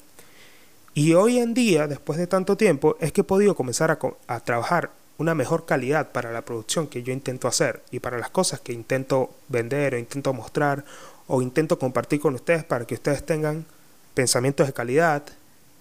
Y 0.94 1.14
hoy 1.14 1.40
en 1.40 1.54
día, 1.54 1.88
después 1.88 2.20
de 2.20 2.28
tanto 2.28 2.58
tiempo, 2.58 2.96
es 3.00 3.12
que 3.12 3.22
he 3.22 3.24
podido 3.24 3.56
comenzar 3.56 3.92
a, 3.92 4.00
a 4.28 4.40
trabajar 4.42 4.92
una 5.18 5.34
mejor 5.34 5.66
calidad 5.66 6.12
para 6.12 6.32
la 6.32 6.44
producción 6.44 6.88
que 6.88 7.02
yo 7.02 7.12
intento 7.12 7.48
hacer 7.48 7.82
y 7.90 8.00
para 8.00 8.20
las 8.20 8.30
cosas 8.30 8.60
que 8.60 8.74
intento 8.74 9.32
vender 9.48 9.96
o 9.96 9.98
intento 9.98 10.34
mostrar 10.34 10.86
o 11.28 11.42
intento 11.42 11.80
compartir 11.80 12.20
con 12.20 12.36
ustedes 12.36 12.64
para 12.64 12.86
que 12.86 12.96
ustedes 12.96 13.26
tengan 13.26 13.66
pensamientos 14.14 14.68
de 14.68 14.74
calidad, 14.74 15.24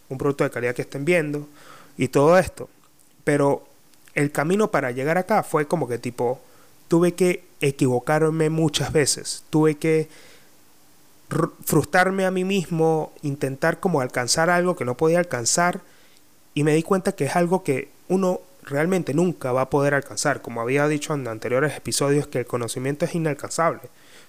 un 0.09 0.19
producto 0.19 0.45
de 0.45 0.51
calidad 0.51 0.75
que 0.75 0.83
estén 0.83 1.05
viendo 1.05 1.47
y 1.97 2.09
todo 2.09 2.39
esto. 2.39 2.69
Pero 3.25 3.65
el 4.15 4.31
camino 4.31 4.71
para 4.71 4.91
llegar 4.91 5.19
acá 5.19 5.43
fue 5.43 5.67
como 5.67 5.89
que 5.89 5.99
tipo, 5.99 6.41
tuve 6.89 7.15
que 7.15 7.45
equivocarme 7.61 8.51
muchas 8.51 8.93
veces, 8.93 9.45
tuve 9.51 9.77
que 9.77 10.09
frustrarme 11.65 12.27
a 12.27 12.31
mí 12.31 12.45
mismo, 12.45 13.13
intentar 13.23 13.81
como 13.81 14.01
alcanzar 14.01 14.51
algo 14.51 14.77
que 14.77 14.85
no 14.85 14.97
podía 14.97 15.19
alcanzar 15.19 15.81
y 16.53 16.63
me 16.63 16.75
di 16.75 16.83
cuenta 16.83 17.13
que 17.13 17.25
es 17.25 17.37
algo 17.37 17.65
que 17.65 17.89
uno 18.09 18.41
realmente 18.65 19.15
nunca 19.15 19.53
va 19.53 19.63
a 19.63 19.71
poder 19.71 19.95
alcanzar, 19.95 20.43
como 20.43 20.61
había 20.61 20.89
dicho 20.89 21.15
en 21.15 21.29
anteriores 21.29 21.77
episodios 21.77 22.27
que 22.27 22.41
el 22.41 22.47
conocimiento 22.47 23.05
es 23.05 23.15
inalcanzable. 23.15 23.83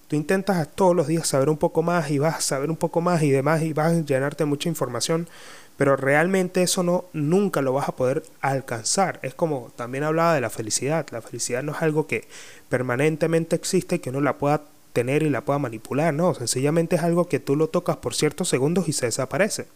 Tú 0.08 0.16
intentas 0.16 0.68
todos 0.76 0.96
los 0.96 1.08
días 1.08 1.28
saber 1.28 1.50
un 1.50 1.58
poco 1.58 1.82
más 1.82 2.12
y 2.12 2.20
vas 2.20 2.36
a 2.36 2.42
saber 2.42 2.70
un 2.70 2.78
poco 2.78 3.02
más 3.02 3.24
y 3.24 3.32
demás 3.32 3.64
y 3.64 3.74
vas 3.74 3.94
a 3.94 4.02
llenarte 4.02 4.46
mucha 4.46 4.70
información, 4.70 5.28
pero 5.78 5.96
realmente 5.96 6.62
eso 6.62 6.84
no 6.84 7.06
nunca 7.14 7.62
lo 7.62 7.74
vas 7.74 7.90
a 7.90 7.96
poder 7.96 8.24
alcanzar. 8.42 9.20
Es 9.24 9.34
como 9.34 9.72
también 9.76 10.04
hablaba 10.04 10.36
de 10.36 10.42
la 10.42 10.50
felicidad. 10.50 11.08
La 11.12 11.22
felicidad 11.22 11.64
no 11.64 11.72
es 11.72 11.82
algo 11.82 12.06
que 12.06 12.28
permanentemente 12.70 13.56
existe 13.56 14.00
que 14.00 14.12
uno 14.12 14.22
la 14.22 14.38
pueda 14.38 14.62
tener 14.96 15.24
y 15.24 15.30
la 15.30 15.42
pueda 15.42 15.60
manipular, 15.60 16.14
no, 16.14 16.34
sencillamente 16.34 16.96
es 16.96 17.04
algo 17.04 17.28
que 17.28 17.40
tú 17.40 17.56
lo 17.58 17.68
tocas 17.68 17.98
por 17.98 18.16
ciertos 18.16 18.48
segundos 18.48 18.88
y 18.88 18.94
se 18.94 19.08
desaparece. 19.08 19.68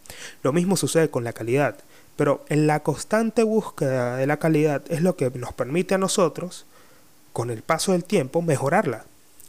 Lo 0.43 0.53
mismo 0.53 0.77
sucede 0.77 1.09
con 1.09 1.25
la 1.25 1.33
calidad, 1.33 1.75
pero 2.19 2.43
en 2.49 2.67
la 2.67 2.83
constante 2.83 3.43
búsqueda 3.43 4.17
de 4.17 4.27
la 4.27 4.35
calidad 4.39 4.81
es 4.89 5.01
lo 5.01 5.15
que 5.15 5.29
nos 5.29 5.53
permite 5.53 5.95
a 5.95 5.97
nosotros, 5.97 6.65
con 7.31 7.49
el 7.49 7.61
paso 7.61 7.93
del 7.93 8.03
tiempo, 8.03 8.41
mejorarla, 8.41 9.05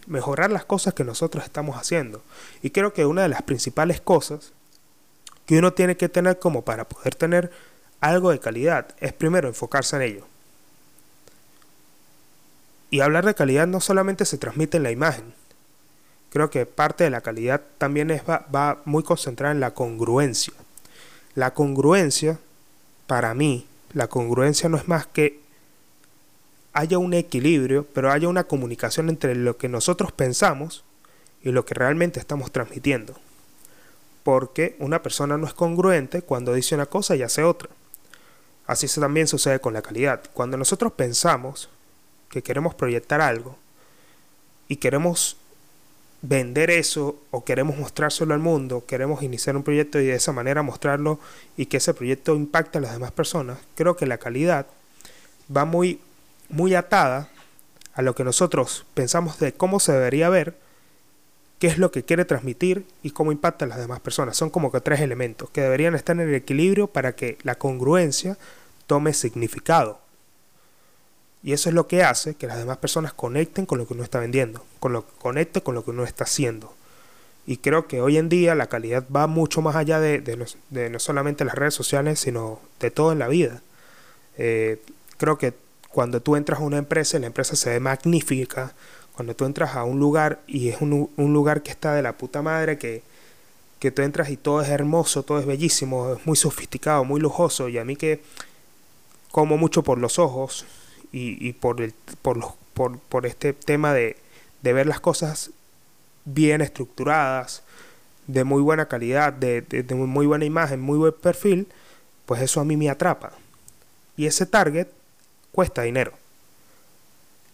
mejorar 0.06 0.52
las 0.52 0.66
cosas 0.66 0.94
que 0.94 1.02
nosotros 1.02 1.42
estamos 1.42 1.76
haciendo. 1.76 2.22
Y 2.62 2.70
creo 2.70 2.92
que 2.92 3.06
una 3.06 3.22
de 3.22 3.28
las 3.28 3.42
principales 3.42 4.00
cosas 4.00 4.52
que 5.46 5.58
uno 5.58 5.72
tiene 5.72 5.96
que 5.96 6.08
tener 6.08 6.38
como 6.38 6.64
para 6.64 6.88
poder 6.88 7.16
tener 7.16 7.50
algo 8.00 8.30
de 8.30 8.38
calidad 8.38 8.94
es 9.00 9.12
primero 9.12 9.48
enfocarse 9.48 9.96
en 9.96 10.02
ello. 10.02 10.26
Y 12.88 13.00
hablar 13.00 13.26
de 13.26 13.34
calidad 13.34 13.66
no 13.66 13.80
solamente 13.80 14.24
se 14.24 14.38
transmite 14.38 14.76
en 14.76 14.84
la 14.84 14.92
imagen. 14.92 15.34
Creo 16.30 16.50
que 16.50 16.66
parte 16.66 17.02
de 17.02 17.10
la 17.10 17.20
calidad 17.20 17.62
también 17.78 18.12
es, 18.12 18.22
va, 18.22 18.46
va 18.54 18.80
muy 18.84 19.02
concentrada 19.02 19.52
en 19.52 19.58
la 19.58 19.74
congruencia. 19.74 20.54
La 21.34 21.52
congruencia, 21.52 22.38
para 23.10 23.34
mí, 23.34 23.66
la 23.92 24.06
congruencia 24.06 24.68
no 24.68 24.76
es 24.76 24.86
más 24.86 25.04
que 25.04 25.40
haya 26.72 26.98
un 26.98 27.12
equilibrio, 27.12 27.84
pero 27.92 28.12
haya 28.12 28.28
una 28.28 28.44
comunicación 28.44 29.08
entre 29.08 29.34
lo 29.34 29.56
que 29.56 29.68
nosotros 29.68 30.12
pensamos 30.12 30.84
y 31.42 31.50
lo 31.50 31.64
que 31.64 31.74
realmente 31.74 32.20
estamos 32.20 32.52
transmitiendo 32.52 33.16
porque 34.22 34.76
una 34.78 35.02
persona 35.02 35.36
no 35.38 35.46
es 35.46 35.54
congruente 35.54 36.22
cuando 36.22 36.52
dice 36.52 36.74
una 36.76 36.86
cosa 36.86 37.16
y 37.16 37.22
hace 37.22 37.42
otra. 37.42 37.68
Así 38.66 38.86
también 39.00 39.26
sucede 39.26 39.60
con 39.60 39.74
la 39.74 39.82
calidad. 39.82 40.22
Cuando 40.32 40.56
nosotros 40.56 40.92
pensamos 40.92 41.68
que 42.28 42.42
queremos 42.42 42.74
proyectar 42.74 43.20
algo 43.20 43.56
y 44.68 44.76
queremos 44.76 45.36
vender 46.22 46.70
eso 46.70 47.18
o 47.30 47.44
queremos 47.44 47.78
mostrárselo 47.78 48.34
al 48.34 48.40
mundo, 48.40 48.84
queremos 48.86 49.22
iniciar 49.22 49.56
un 49.56 49.62
proyecto 49.62 50.00
y 50.00 50.06
de 50.06 50.14
esa 50.14 50.32
manera 50.32 50.62
mostrarlo 50.62 51.18
y 51.56 51.66
que 51.66 51.78
ese 51.78 51.94
proyecto 51.94 52.34
impacte 52.36 52.78
a 52.78 52.80
las 52.82 52.92
demás 52.92 53.12
personas, 53.12 53.58
creo 53.74 53.96
que 53.96 54.06
la 54.06 54.18
calidad 54.18 54.66
va 55.54 55.64
muy 55.64 56.00
muy 56.50 56.74
atada 56.74 57.28
a 57.94 58.02
lo 58.02 58.14
que 58.14 58.24
nosotros 58.24 58.84
pensamos 58.94 59.38
de 59.38 59.52
cómo 59.52 59.80
se 59.80 59.92
debería 59.92 60.28
ver 60.28 60.56
qué 61.58 61.68
es 61.68 61.78
lo 61.78 61.92
que 61.92 62.04
quiere 62.04 62.24
transmitir 62.24 62.86
y 63.02 63.10
cómo 63.10 63.32
impacta 63.32 63.64
a 63.64 63.68
las 63.68 63.78
demás 63.78 64.00
personas. 64.00 64.36
Son 64.36 64.50
como 64.50 64.72
que 64.72 64.80
tres 64.80 65.00
elementos 65.00 65.50
que 65.50 65.60
deberían 65.60 65.94
estar 65.94 66.16
en 66.16 66.28
el 66.28 66.34
equilibrio 66.34 66.86
para 66.86 67.14
que 67.14 67.38
la 67.42 67.56
congruencia 67.56 68.38
tome 68.86 69.12
significado. 69.12 70.00
Y 71.42 71.52
eso 71.52 71.68
es 71.68 71.74
lo 71.74 71.86
que 71.86 72.02
hace 72.02 72.34
que 72.34 72.46
las 72.46 72.58
demás 72.58 72.76
personas 72.78 73.12
conecten 73.14 73.66
con 73.66 73.78
lo 73.78 73.86
que 73.86 73.94
uno 73.94 74.02
está 74.02 74.20
vendiendo, 74.20 74.64
con 74.78 74.92
lo 74.92 75.06
que 75.06 75.12
conecte 75.18 75.62
con 75.62 75.74
lo 75.74 75.84
que 75.84 75.90
uno 75.90 76.04
está 76.04 76.24
haciendo. 76.24 76.74
Y 77.46 77.56
creo 77.56 77.88
que 77.88 78.02
hoy 78.02 78.18
en 78.18 78.28
día 78.28 78.54
la 78.54 78.68
calidad 78.68 79.04
va 79.14 79.26
mucho 79.26 79.62
más 79.62 79.74
allá 79.74 79.98
de, 80.00 80.20
no, 80.90 80.98
solamente 80.98 81.44
las 81.44 81.54
redes 81.54 81.74
sociales, 81.74 82.20
sino 82.20 82.60
de 82.78 82.90
todo 82.90 83.12
en 83.12 83.18
la 83.18 83.28
vida. 83.28 83.62
Eh, 84.36 84.82
creo 85.16 85.38
que 85.38 85.54
cuando 85.88 86.20
tú 86.20 86.36
entras 86.36 86.60
a 86.60 86.62
una 86.62 86.78
empresa, 86.78 87.18
la 87.18 87.26
empresa 87.26 87.56
se 87.56 87.70
ve 87.70 87.80
magnífica, 87.80 88.74
cuando 89.14 89.34
tú 89.34 89.44
entras 89.46 89.74
a 89.74 89.84
un 89.84 89.98
lugar 89.98 90.40
y 90.46 90.68
es 90.68 90.80
un, 90.80 91.10
lugar 91.16 91.62
que 91.62 91.70
está 91.70 91.94
de 91.94 92.02
la 92.02 92.12
puta 92.12 92.42
madre, 92.42 92.78
que, 92.78 93.02
que 93.78 93.90
tú 93.90 94.02
entras 94.02 94.28
y 94.30 94.36
todo 94.36 94.62
es 94.62 94.68
hermoso, 94.68 95.22
todo 95.22 95.38
es 95.40 95.46
bellísimo, 95.46 96.14
es 96.14 96.26
muy 96.26 96.36
sofisticado, 96.36 97.04
muy 97.04 97.20
lujoso, 97.20 97.68
y 97.68 97.78
a 97.78 97.84
mí 97.84 97.96
que 97.96 98.22
como 99.30 99.56
mucho 99.56 99.82
por 99.82 99.98
los 99.98 100.18
ojos 100.18 100.66
y, 101.12 101.52
por, 101.54 101.80
el, 101.80 101.92
por, 102.22 102.36
los, 102.36 102.52
por, 102.74 102.98
por 102.98 103.26
este 103.26 103.52
tema 103.52 103.92
de, 103.92 104.16
de 104.62 104.72
ver 104.72 104.86
las 104.86 105.00
cosas 105.00 105.50
bien 106.24 106.60
estructuradas, 106.60 107.62
de 108.26 108.44
muy 108.44 108.62
buena 108.62 108.86
calidad, 108.86 109.32
de, 109.32 109.62
de, 109.62 109.82
de, 109.82 109.94
muy 109.94 110.26
buena 110.26 110.44
imagen, 110.44 110.80
muy 110.80 110.98
buen 110.98 111.12
perfil, 111.12 111.66
pues 112.26 112.42
eso 112.42 112.60
a 112.60 112.64
mí 112.64 112.76
me 112.76 112.90
atrapa. 112.90 113.32
Y 114.16 114.26
ese 114.26 114.46
target 114.46 114.88
cuesta 115.52 115.82
dinero. 115.82 116.12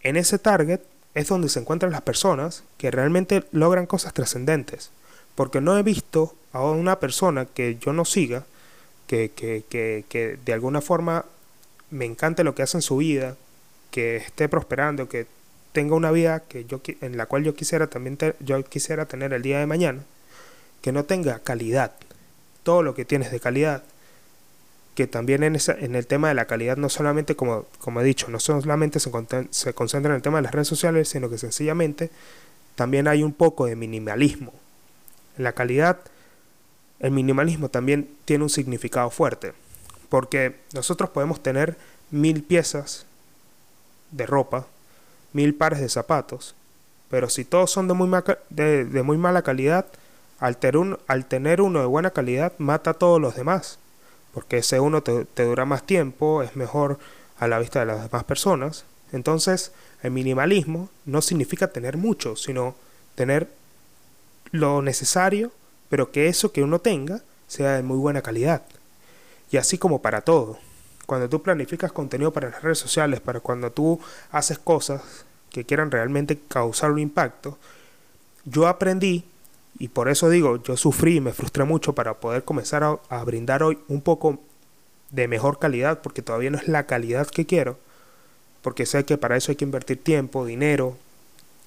En 0.02 0.16
ese 0.16 0.38
target 0.38 0.80
es 1.14 1.28
donde 1.28 1.48
se 1.48 1.60
encuentran 1.60 1.92
las 1.92 2.02
personas 2.02 2.62
que 2.76 2.90
realmente 2.90 3.44
logran 3.52 3.86
cosas 3.86 4.12
trascendentes. 4.12 4.90
Porque 5.34 5.60
no 5.60 5.78
he 5.78 5.82
visto 5.82 6.34
a 6.52 6.62
una 6.62 7.00
persona 7.00 7.46
que 7.46 7.76
yo 7.76 7.92
no 7.92 8.04
siga, 8.04 8.44
que, 9.06 9.30
que, 9.30 9.64
que, 9.68 10.04
que 10.08 10.38
de 10.44 10.52
alguna 10.52 10.80
forma 10.80 11.24
me 11.90 12.04
encante 12.04 12.44
lo 12.44 12.54
que 12.54 12.62
hace 12.62 12.78
en 12.78 12.82
su 12.82 12.98
vida, 12.98 13.36
que 13.90 14.16
esté 14.16 14.48
prosperando, 14.48 15.08
que 15.08 15.26
tenga 15.72 15.94
una 15.94 16.10
vida 16.10 16.40
que 16.40 16.64
yo, 16.64 16.80
en 17.00 17.16
la 17.16 17.26
cual 17.26 17.44
yo 17.44 17.54
quisiera 17.54 17.86
también 17.86 18.18
yo 18.40 18.62
quisiera 18.64 19.06
tener 19.06 19.32
el 19.32 19.42
día 19.42 19.58
de 19.58 19.66
mañana, 19.66 20.02
que 20.82 20.92
no 20.92 21.04
tenga 21.04 21.38
calidad. 21.40 21.92
Todo 22.62 22.82
lo 22.82 22.94
que 22.94 23.04
tienes 23.04 23.30
de 23.30 23.40
calidad 23.40 23.82
que 24.96 25.06
también 25.06 25.42
en, 25.42 25.54
esa, 25.54 25.72
en 25.78 25.94
el 25.94 26.06
tema 26.06 26.28
de 26.28 26.34
la 26.34 26.46
calidad 26.46 26.78
no 26.78 26.88
solamente, 26.88 27.36
como, 27.36 27.66
como 27.78 28.00
he 28.00 28.04
dicho, 28.04 28.28
no 28.28 28.40
solamente 28.40 28.98
se, 28.98 29.10
se 29.50 29.74
concentra 29.74 30.10
en 30.10 30.16
el 30.16 30.22
tema 30.22 30.38
de 30.38 30.42
las 30.44 30.52
redes 30.52 30.68
sociales, 30.68 31.10
sino 31.10 31.28
que 31.28 31.36
sencillamente 31.36 32.10
también 32.76 33.06
hay 33.06 33.22
un 33.22 33.34
poco 33.34 33.66
de 33.66 33.76
minimalismo. 33.76 34.54
La 35.36 35.52
calidad, 35.52 35.98
el 36.98 37.10
minimalismo 37.10 37.68
también 37.68 38.08
tiene 38.24 38.44
un 38.44 38.50
significado 38.50 39.10
fuerte, 39.10 39.52
porque 40.08 40.56
nosotros 40.72 41.10
podemos 41.10 41.42
tener 41.42 41.76
mil 42.10 42.42
piezas 42.42 43.04
de 44.16 44.26
ropa, 44.26 44.66
mil 45.32 45.54
pares 45.54 45.80
de 45.80 45.88
zapatos, 45.88 46.54
pero 47.10 47.28
si 47.28 47.44
todos 47.44 47.70
son 47.70 47.88
de 47.88 47.94
muy, 47.94 48.10
de, 48.50 48.84
de 48.84 49.02
muy 49.02 49.18
mala 49.18 49.42
calidad, 49.42 49.86
al, 50.38 50.58
al 51.06 51.26
tener 51.26 51.60
uno 51.60 51.80
de 51.80 51.86
buena 51.86 52.10
calidad, 52.10 52.52
mata 52.58 52.90
a 52.90 52.94
todos 52.94 53.20
los 53.20 53.36
demás 53.36 53.78
porque 54.36 54.58
ese 54.58 54.80
uno 54.80 55.02
te, 55.02 55.44
dura 55.46 55.64
más 55.64 55.84
tiempo, 55.84 56.42
es 56.42 56.56
mejor 56.56 56.98
a 57.38 57.48
la 57.48 57.58
vista 57.58 57.80
de 57.80 57.86
las 57.86 58.02
demás 58.02 58.22
personas. 58.24 58.84
Entonces, 59.10 59.72
el 60.02 60.10
minimalismo 60.10 60.90
no 61.06 61.22
significa 61.22 61.68
tener 61.68 61.96
mucho, 61.96 62.36
sino 62.36 62.74
tener 63.14 63.48
lo 64.50 64.82
necesario, 64.82 65.52
pero 65.88 66.12
que 66.12 66.28
eso 66.28 66.52
que 66.52 66.62
uno 66.62 66.80
tenga 66.80 67.22
sea 67.48 67.76
de 67.76 67.82
muy 67.82 67.96
buena 67.96 68.20
calidad. 68.20 68.60
Y 69.50 69.56
así 69.56 69.78
como 69.78 70.02
para 70.02 70.20
todo. 70.20 70.58
Cuando 71.06 71.28
tú 71.28 71.42
planificas 71.42 71.92
contenido 71.92 72.32
para 72.32 72.50
las 72.50 72.62
redes 72.62 72.78
sociales, 72.78 73.20
para 73.20 73.40
cuando 73.40 73.70
tú 73.72 74.00
haces 74.30 74.58
cosas 74.58 75.02
que 75.50 75.64
quieran 75.64 75.90
realmente 75.90 76.38
causar 76.48 76.90
un 76.92 76.98
impacto, 76.98 77.58
yo 78.44 78.66
aprendí 78.68 79.24
Y 79.78 79.88
por 79.88 80.08
eso 80.08 80.30
digo, 80.30 80.62
yo 80.62 80.76
sufrí 80.76 81.16
y 81.16 81.20
me 81.20 81.32
frustré 81.32 81.64
mucho 81.64 81.94
para 81.94 82.14
poder 82.14 82.44
comenzar 82.44 82.82
a, 82.84 82.98
a 83.10 83.24
brindar 83.24 83.62
hoy 83.62 83.78
un 83.88 84.00
poco 84.00 84.40
de 85.10 85.28
mejor 85.28 85.58
calidad, 85.58 86.00
porque 86.02 86.22
todavía 86.22 86.50
no 86.50 86.58
es 86.58 86.68
la 86.68 86.86
calidad 86.86 87.26
que 87.28 87.46
quiero, 87.46 87.78
porque 88.62 88.86
sé 88.86 89.04
que 89.04 89.18
para 89.18 89.36
eso 89.36 89.52
hay 89.52 89.56
que 89.56 89.64
invertir 89.64 90.02
tiempo, 90.02 90.46
dinero, 90.46 90.96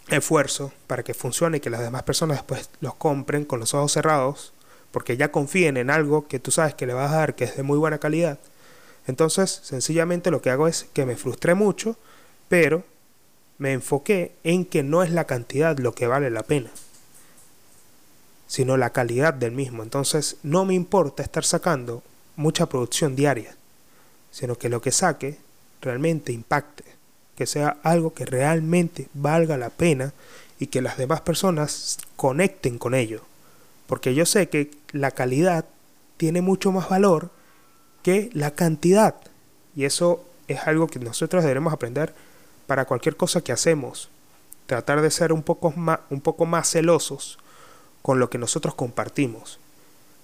esfuerzo, 0.10 0.72
para 0.88 1.04
que 1.04 1.14
funcione 1.14 1.58
y 1.58 1.60
que 1.62 1.70
las 1.70 1.82
demás 1.82 2.04
personas 2.04 2.38
después 2.38 2.70
los 2.82 2.96
compren 2.96 3.46
con 3.46 3.60
los 3.60 3.74
ojos 3.74 3.92
cerrados, 3.94 4.54
porque 4.92 5.18
ya 5.18 5.32
confíen 5.32 5.78
en 5.78 5.90
algo 5.92 6.28
que 6.28 6.40
tú 6.40 6.52
sabes 6.52 6.74
que 6.74 6.88
le 6.88 6.94
vas 6.94 7.12
a 7.12 7.18
dar 7.18 7.36
que 7.36 7.46
es 7.46 7.58
de 7.58 7.64
muy 7.64 7.78
buena 7.78 8.00
calidad. 8.00 8.40
Entonces, 9.10 9.62
sencillamente 9.64 10.30
lo 10.30 10.40
que 10.40 10.52
hago 10.52 10.68
es 10.68 10.86
que 10.94 11.04
me 11.04 11.16
frustré 11.16 11.56
mucho, 11.56 11.98
pero 12.48 12.84
me 13.58 13.74
enfoqué 13.74 14.36
en 14.44 14.66
que 14.66 14.84
no 14.84 15.02
es 15.02 15.10
la 15.10 15.26
cantidad 15.26 15.80
lo 15.80 15.96
que 15.96 16.06
vale 16.06 16.30
la 16.30 16.44
pena, 16.44 16.70
sino 18.46 18.78
la 18.78 18.92
calidad 18.92 19.34
del 19.34 19.52
mismo. 19.52 19.82
Entonces, 19.82 20.38
no 20.44 20.64
me 20.64 20.76
importa 20.76 21.24
estar 21.24 21.44
sacando 21.44 22.04
mucha 22.36 22.68
producción 22.68 23.16
diaria, 23.16 23.56
sino 24.30 24.56
que 24.60 24.70
lo 24.70 24.80
que 24.80 24.92
saque 24.92 25.40
realmente 25.82 26.32
impacte, 26.32 26.84
que 27.36 27.48
sea 27.48 27.78
algo 27.82 28.14
que 28.14 28.28
realmente 28.28 29.10
valga 29.16 29.58
la 29.58 29.72
pena 29.72 30.14
y 30.60 30.68
que 30.68 30.84
las 30.84 31.00
demás 31.00 31.22
personas 31.22 31.98
conecten 32.16 32.78
con 32.78 32.94
ello. 32.94 33.24
Porque 33.88 34.14
yo 34.14 34.28
sé 34.28 34.50
que 34.50 34.70
la 34.92 35.10
calidad 35.10 35.66
tiene 36.18 36.42
mucho 36.44 36.72
más 36.72 36.90
valor 36.90 37.32
que 38.10 38.32
la 38.34 38.52
cantidad. 38.56 39.14
Y 39.76 39.86
eso 39.86 40.26
es 40.48 40.62
algo 40.66 40.88
que 40.88 40.98
nosotros 40.98 41.44
debemos 41.44 41.74
aprender 41.74 42.16
para 42.66 42.86
cualquier 42.86 43.16
cosa 43.16 43.42
que 43.42 43.52
hacemos. 43.52 44.10
Tratar 44.66 45.04
de 45.04 45.12
ser 45.12 45.32
un 45.32 45.44
poco 45.44 45.72
más, 45.72 46.00
un 46.10 46.20
poco 46.20 46.48
más 46.48 46.72
celosos 46.72 47.38
con 48.02 48.18
lo 48.18 48.32
que 48.32 48.40
nosotros 48.40 48.74
compartimos, 48.74 49.60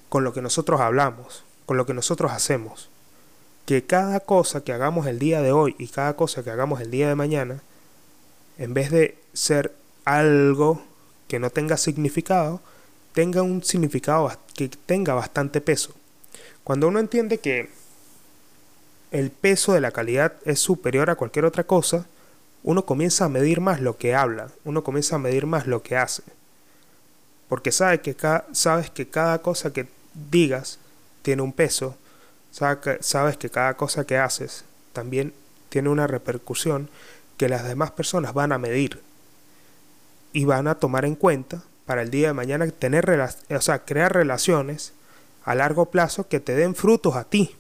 con 0.10 0.24
lo 0.24 0.34
que 0.34 0.42
nosotros 0.42 0.82
hablamos, 0.82 1.44
con 1.68 1.78
lo 1.78 1.86
que 1.86 1.94
nosotros 1.94 2.32
hacemos. 2.32 2.90
Que 3.68 3.86
cada 3.86 4.20
cosa 4.20 4.64
que 4.64 4.74
hagamos 4.74 5.06
el 5.06 5.20
día 5.20 5.44
de 5.44 5.52
hoy 5.52 5.76
y 5.78 5.88
cada 5.88 6.16
cosa 6.16 6.44
que 6.44 6.50
hagamos 6.50 6.82
el 6.82 6.90
día 6.90 7.08
de 7.08 7.14
mañana, 7.14 7.62
en 8.58 8.74
vez 8.74 8.90
de 8.90 9.16
ser 9.34 9.76
algo 10.06 10.82
que 11.28 11.38
no 11.38 11.52
tenga 11.52 11.78
significado, 11.78 12.62
tenga 13.14 13.44
un 13.44 13.64
significado 13.64 14.32
que 14.56 14.70
tenga 14.70 15.14
bastante 15.14 15.62
peso. 15.62 15.94
Cuando 16.66 16.88
uno 16.88 17.00
entiende 17.00 17.38
que 17.38 17.70
el 19.12 19.30
peso 19.30 19.74
de 19.74 19.82
la 19.82 19.92
calidad 19.92 20.34
es 20.46 20.60
superior 20.60 21.12
a 21.12 21.16
cualquier 21.16 21.46
otra 21.46 21.64
cosa, 21.64 22.08
uno 22.64 22.88
comienza 22.88 23.26
a 23.26 23.30
medir 23.30 23.62
más 23.62 23.82
lo 23.82 23.98
que 23.98 24.16
habla, 24.16 24.50
uno 24.64 24.84
comienza 24.84 25.16
a 25.16 25.20
medir 25.20 25.46
más 25.46 25.68
lo 25.68 25.84
que 25.84 25.96
hace. 25.96 26.24
Porque 27.48 27.72
sabe 27.72 28.02
que 28.02 28.18
sabes 28.52 28.90
que 28.90 29.08
cada 29.08 29.44
cosa 29.44 29.72
que 29.72 29.86
digas 30.32 30.80
tiene 31.22 31.44
un 31.44 31.54
peso, 31.54 31.96
sabes 32.50 33.38
que 33.38 33.50
cada 33.52 33.76
cosa 33.76 34.06
que 34.06 34.18
haces 34.18 34.66
también 34.92 35.34
tiene 35.70 35.90
una 35.90 36.08
repercusión 36.08 36.90
que 37.38 37.48
las 37.48 37.64
demás 37.64 37.92
personas 37.92 38.34
van 38.34 38.52
a 38.52 38.58
medir 38.58 39.04
y 40.34 40.46
van 40.46 40.68
a 40.68 40.80
tomar 40.80 41.06
en 41.06 41.14
cuenta 41.14 41.62
para 41.86 42.02
el 42.02 42.10
día 42.10 42.30
de 42.30 42.34
mañana 42.34 42.68
tener 42.72 43.08
o 43.52 43.62
sea, 43.62 43.86
crear 43.86 44.12
relaciones 44.12 44.94
a 45.46 45.54
largo 45.56 45.86
plazo 45.92 46.28
que 46.28 46.40
te 46.40 46.56
den 46.56 46.76
frutos 46.76 47.16
a 47.16 47.24
ti. 47.24 47.56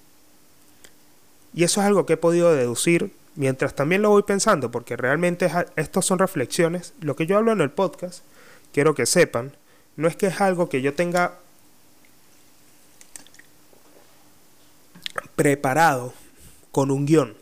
Y 1.53 1.63
eso 1.63 1.79
es 1.79 1.87
algo 1.87 2.05
que 2.05 2.13
he 2.13 2.17
podido 2.17 2.53
deducir 2.53 3.13
mientras 3.35 3.75
también 3.75 4.01
lo 4.01 4.09
voy 4.09 4.23
pensando, 4.23 4.71
porque 4.71 4.97
realmente 4.97 5.49
estas 5.75 6.05
son 6.05 6.19
reflexiones. 6.19 6.93
Lo 6.99 7.15
que 7.15 7.27
yo 7.27 7.37
hablo 7.37 7.51
en 7.51 7.61
el 7.61 7.69
podcast, 7.69 8.23
quiero 8.73 8.95
que 8.95 9.05
sepan, 9.05 9.55
no 9.95 10.07
es 10.07 10.15
que 10.15 10.27
es 10.27 10.41
algo 10.41 10.67
que 10.67 10.81
yo 10.81 10.93
tenga 10.95 11.37
preparado 15.35 16.13
con 16.71 16.91
un 16.91 17.05
guion, 17.05 17.37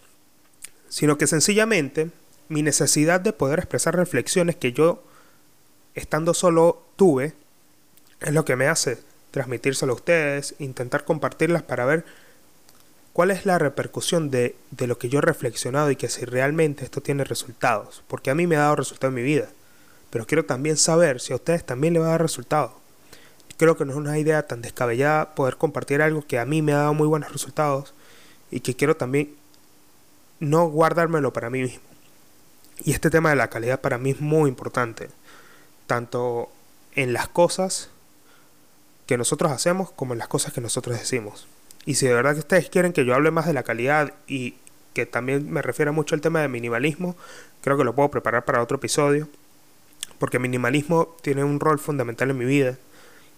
sino 0.90 1.18
que 1.18 1.26
sencillamente 1.26 2.12
mi 2.50 2.62
necesidad 2.62 3.22
de 3.22 3.34
poder 3.34 3.60
expresar 3.60 3.96
reflexiones 3.96 4.58
que 4.58 4.74
yo, 4.74 5.04
estando 5.96 6.34
solo, 6.34 6.86
tuve, 6.98 7.34
es 8.20 8.34
lo 8.34 8.46
que 8.46 8.56
me 8.56 8.68
hace 8.68 9.00
transmitírselo 9.34 9.92
a 9.92 9.96
ustedes, 9.96 10.56
intentar 10.60 11.04
compartirlas 11.04 11.64
para 11.64 11.84
ver 11.86 12.06
cuál 13.12 13.32
es 13.32 13.46
la 13.46 13.60
repercusión 13.60 14.32
de, 14.32 14.56
de, 14.72 14.88
lo 14.88 14.98
que 14.98 15.10
yo 15.10 15.20
he 15.20 15.22
reflexionado 15.22 15.92
y 15.92 15.98
que 15.98 16.08
si 16.08 16.24
realmente 16.24 16.86
esto 16.86 17.02
tiene 17.02 17.26
resultados, 17.26 18.04
porque 18.08 18.32
a 18.32 18.36
mí 18.36 18.48
me 18.48 18.56
ha 18.56 18.62
dado 18.62 18.78
resultado 18.78 19.10
en 19.10 19.16
mi 19.16 19.24
vida, 19.24 19.50
pero 20.10 20.26
quiero 20.26 20.46
también 20.46 20.78
saber 20.78 21.20
si 21.20 21.34
a 21.34 21.36
ustedes 21.36 21.66
también 21.66 21.94
le 21.94 22.00
va 22.00 22.08
a 22.08 22.12
dar 22.12 22.22
resultado 22.22 22.84
creo 23.58 23.78
que 23.78 23.86
no 23.86 23.92
es 23.92 23.98
una 23.98 24.18
idea 24.18 24.46
tan 24.48 24.62
descabellada 24.62 25.36
poder 25.36 25.58
compartir 25.58 26.02
algo 26.02 26.26
que 26.26 26.40
a 26.40 26.46
mí 26.46 26.62
me 26.62 26.74
ha 26.74 26.78
dado 26.78 26.94
muy 26.94 27.08
buenos 27.08 27.32
resultados 27.32 27.94
y 28.52 28.60
que 28.60 28.76
quiero 28.76 28.98
también 28.98 29.36
no 30.40 30.68
guardármelo 30.68 31.34
para 31.34 31.50
mí 31.50 31.62
mismo. 31.62 31.82
Y 32.84 32.92
este 32.92 33.10
tema 33.10 33.30
de 33.30 33.36
la 33.36 33.50
calidad 33.50 33.80
para 33.82 33.98
mí 33.98 34.12
es 34.12 34.20
muy 34.20 34.50
importante, 34.50 35.10
tanto 35.88 36.50
en 36.96 37.14
las 37.14 37.28
cosas 37.28 37.90
que 39.06 39.18
nosotros 39.18 39.52
hacemos 39.52 39.92
como 39.92 40.16
las 40.16 40.28
cosas 40.28 40.54
que 40.54 40.62
nosotros 40.62 40.98
decimos. 40.98 41.48
Y 41.86 41.96
si 41.96 42.08
de 42.08 42.14
verdad 42.14 42.34
que 42.34 42.40
ustedes 42.40 42.70
quieren 42.70 42.94
que 42.94 43.06
yo 43.06 43.14
hable 43.14 43.32
más 43.32 43.46
de 43.46 43.54
la 43.54 43.64
calidad 43.64 44.14
y 44.28 44.56
que 44.94 45.06
también 45.06 45.52
me 45.52 45.62
refiera 45.62 45.92
mucho 45.92 46.16
al 46.16 46.22
tema 46.22 46.42
de 46.42 46.48
minimalismo, 46.48 47.16
creo 47.62 47.78
que 47.78 47.84
lo 47.84 47.96
puedo 47.96 48.10
preparar 48.12 48.46
para 48.46 48.62
otro 48.62 48.78
episodio, 48.78 49.28
porque 50.20 50.40
minimalismo 50.40 51.16
tiene 51.22 51.44
un 51.44 51.60
rol 51.60 51.80
fundamental 51.80 52.30
en 52.30 52.38
mi 52.38 52.46
vida 52.46 52.78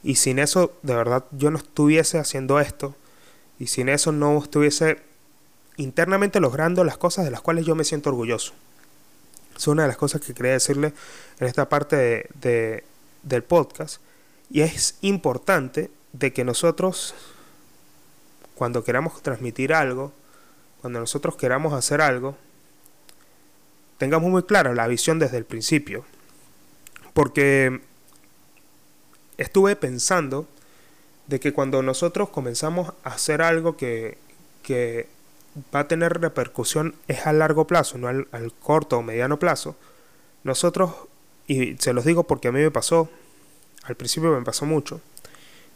y 0.06 0.17
sin 0.17 0.38
eso, 0.38 0.71
de 0.84 0.93
verdad, 0.93 1.25
yo 1.32 1.49
no 1.49 1.58
estuviese 1.58 2.19
haciendo 2.19 2.60
esto. 2.60 2.95
Y 3.58 3.67
sin 3.67 3.89
eso 3.89 4.12
no 4.12 4.38
estuviese 4.38 4.99
internamente 5.78 6.39
logrando 6.39 6.84
las 6.84 6.95
cosas 6.95 7.25
de 7.25 7.32
las 7.32 7.41
cuales 7.41 7.65
yo 7.65 7.73
me 7.73 7.84
siento 7.84 8.12
orgulloso. 8.12 8.54
Es 9.58 9.67
una 9.67 9.82
de 9.82 9.88
las 9.88 9.97
cosas 9.97 10.21
que 10.21 10.36
quería 10.36 10.51
decirle 10.51 10.93
en 11.39 11.47
esta 11.47 11.67
parte 11.69 12.30
de, 12.39 12.84
del 13.23 13.43
podcast. 13.43 13.99
Y 14.49 14.62
es 14.62 14.97
importante 15.01 15.89
de 16.13 16.34
que 16.34 16.43
nosotros, 16.43 17.13
cuando 18.55 18.84
queramos 18.84 19.21
transmitir 19.21 19.73
algo, 19.73 20.13
cuando 20.81 20.99
nosotros 20.99 21.36
queramos 21.36 21.73
hacer 21.73 22.01
algo, 22.01 22.38
tengamos 23.97 24.29
muy 24.29 24.43
clara 24.43 24.73
la 24.73 24.88
visión 24.88 25.19
desde 25.19 25.38
el 25.38 25.45
principio. 25.45 26.05
Porque 27.13 27.81
estuve 29.38 29.75
pensando 29.75 30.47
de 31.27 31.39
que 31.39 31.53
cuando 31.53 31.81
nosotros 31.81 32.29
comenzamos 32.29 32.93
a 33.03 33.10
hacer 33.10 33.41
algo 33.41 33.77
que, 33.77 34.17
que 34.63 35.08
va 35.73 35.81
a 35.81 35.88
tener 35.88 36.19
repercusión 36.19 36.95
es 37.08 37.25
a 37.25 37.34
largo 37.34 37.65
plazo, 37.67 37.97
no 37.97 38.08
al, 38.08 38.27
corto 38.62 38.97
o 38.97 39.01
mediano 39.01 39.39
plazo, 39.39 39.75
nosotros, 40.43 40.91
y 41.47 41.75
se 41.77 41.93
los 41.93 42.05
digo 42.05 42.25
porque 42.25 42.49
a 42.49 42.51
mí 42.51 42.60
me 42.60 42.71
pasó, 42.71 43.10
al 43.86 43.95
principio 43.95 44.32
me 44.32 44.43
pasó 44.43 44.65
mucho, 44.65 45.02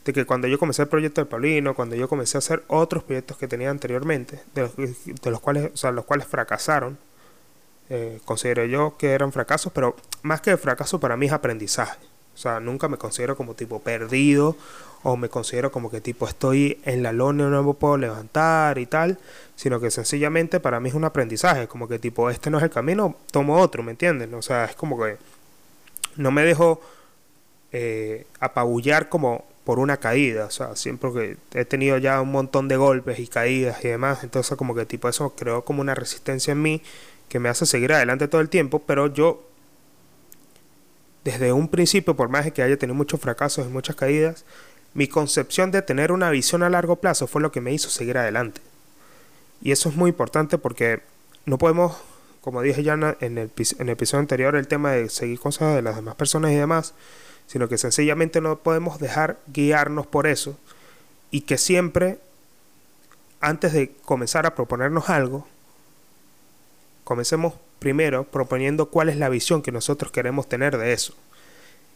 de 0.06 0.13
que 0.13 0.26
cuando 0.26 0.48
yo 0.48 0.58
comencé 0.58 0.84
el 0.84 0.88
proyecto 0.88 1.22
de 1.22 1.26
Paulino, 1.26 1.76
cuando 1.76 1.95
yo 1.95 2.08
comencé 2.08 2.38
a 2.38 2.39
hacer 2.39 2.63
otros 2.67 3.04
proyectos 3.04 3.38
que 3.38 3.48
tenía 3.48 3.69
anteriormente, 3.69 4.41
de 4.56 4.62
los, 4.63 4.76
de 4.76 5.32
los 5.32 5.39
cuales, 5.39 5.72
o 5.74 5.78
sea, 5.78 5.91
los 5.91 6.06
cuales 6.06 6.28
fracasaron, 6.28 6.98
eh, 7.89 8.19
considero 8.24 8.65
yo 8.65 8.95
que 8.98 9.12
eran 9.12 9.32
fracasos, 9.32 9.72
pero 9.74 9.95
más 10.22 10.41
que 10.41 10.56
fracaso 10.58 11.00
para 11.00 11.17
mí 11.17 11.26
es 11.26 11.34
aprendizaje. 11.34 11.98
O 12.36 12.38
sea, 12.38 12.60
nunca 12.60 12.88
me 12.88 12.98
considero 12.98 13.36
como 13.36 13.56
tipo 13.56 13.82
perdido 13.82 14.56
o 15.04 15.17
me 15.17 15.28
considero 15.28 15.72
como 15.72 15.89
que 15.91 16.00
tipo 16.00 16.28
estoy 16.28 16.80
en 16.86 17.04
la 17.04 17.12
lona 17.12 17.48
y 17.48 17.50
no 17.50 17.63
me 17.63 17.74
puedo 17.74 17.98
levantar 17.98 18.78
y 18.78 18.86
tal, 18.86 19.17
sino 19.56 19.80
que 19.80 19.91
sencillamente 19.91 20.60
para 20.60 20.80
mí 20.80 20.89
es 20.89 20.95
un 20.95 21.04
aprendizaje, 21.04 21.67
como 21.67 21.88
que 21.88 22.00
tipo 22.00 22.30
este 22.30 22.50
no 22.50 22.60
es 22.60 22.63
el 22.63 22.69
camino, 22.69 23.15
tomo 23.32 23.60
otro, 23.60 23.84
¿me 23.84 23.91
entienden? 23.91 24.34
O 24.36 24.41
sea, 24.41 24.65
es 24.65 24.76
como 24.76 25.02
que 25.04 25.17
no 26.15 26.32
me 26.32 26.43
dejo 26.43 26.80
eh, 27.71 28.25
apabullar 28.39 29.10
como 29.10 29.45
por 29.63 29.79
una 29.79 29.97
caída, 29.97 30.45
o 30.45 30.51
sea, 30.51 30.75
siempre 30.75 31.12
que 31.13 31.60
he 31.60 31.65
tenido 31.65 31.97
ya 31.99 32.21
un 32.21 32.32
montón 32.32 32.67
de 32.67 32.75
golpes 32.75 33.19
y 33.19 33.27
caídas 33.27 33.84
y 33.86 33.89
demás, 33.89 34.23
entonces 34.23 34.58
como 34.58 34.73
que 34.73 34.86
tipo 34.86 35.08
eso 35.08 35.36
creó 35.36 35.63
como 35.63 35.82
una 35.82 35.93
resistencia 35.93 36.53
en 36.53 36.62
mí 36.62 36.82
que 37.27 37.39
me 37.39 37.49
hace 37.49 37.65
seguir 37.65 37.93
adelante 37.93 38.27
todo 38.27 38.41
el 38.41 38.49
tiempo, 38.49 38.79
pero 38.79 39.13
yo 39.13 39.43
desde 41.23 41.53
un 41.53 41.67
principio, 41.67 42.15
por 42.15 42.29
más 42.29 42.51
que 42.51 42.63
haya 42.63 42.77
tenido 42.77 42.95
muchos 42.95 43.19
fracasos 43.19 43.67
y 43.67 43.69
muchas 43.69 43.95
caídas, 43.95 44.45
mi 44.93 45.08
concepción 45.08 45.69
de 45.71 45.82
tener 45.82 46.12
una 46.12 46.32
visión 46.32 46.63
a 46.63 46.69
largo 46.69 46.95
plazo 46.95 47.27
fue 47.27 47.41
lo 47.41 47.51
que 47.51 47.62
me 47.62 47.71
hizo 47.71 47.89
seguir 47.89 48.17
adelante. 48.17 48.62
Y 49.62 49.71
eso 49.71 49.89
es 49.89 49.95
muy 49.95 50.10
importante 50.10 50.58
porque 50.58 51.01
no 51.45 51.58
podemos, 51.58 51.97
como 52.41 52.62
dije 52.62 52.82
ya 52.84 52.93
en 52.93 53.03
el, 53.03 53.17
en 53.21 53.38
el 53.38 53.89
episodio 53.89 54.19
anterior, 54.19 54.55
el 54.55 54.67
tema 54.67 54.93
de 54.93 55.10
seguir 55.10 55.39
cosas 55.39 55.75
de 55.75 55.82
las 55.82 55.95
demás 55.95 56.15
personas 56.15 56.51
y 56.51 56.55
demás, 56.55 56.93
sino 57.49 57.67
que 57.67 57.79
sencillamente 57.79 58.41
no 58.41 58.59
podemos 58.59 58.99
dejar 58.99 59.39
guiarnos 59.47 60.05
por 60.05 60.27
eso 60.27 60.55
y 61.31 61.41
que 61.41 61.57
siempre, 61.57 62.19
antes 63.41 63.73
de 63.73 63.91
comenzar 64.05 64.45
a 64.45 64.53
proponernos 64.53 65.09
algo, 65.09 65.47
comencemos 67.03 67.55
primero 67.79 68.25
proponiendo 68.25 68.91
cuál 68.91 69.09
es 69.09 69.17
la 69.17 69.29
visión 69.29 69.63
que 69.63 69.71
nosotros 69.71 70.12
queremos 70.12 70.47
tener 70.47 70.77
de 70.77 70.93
eso. 70.93 71.15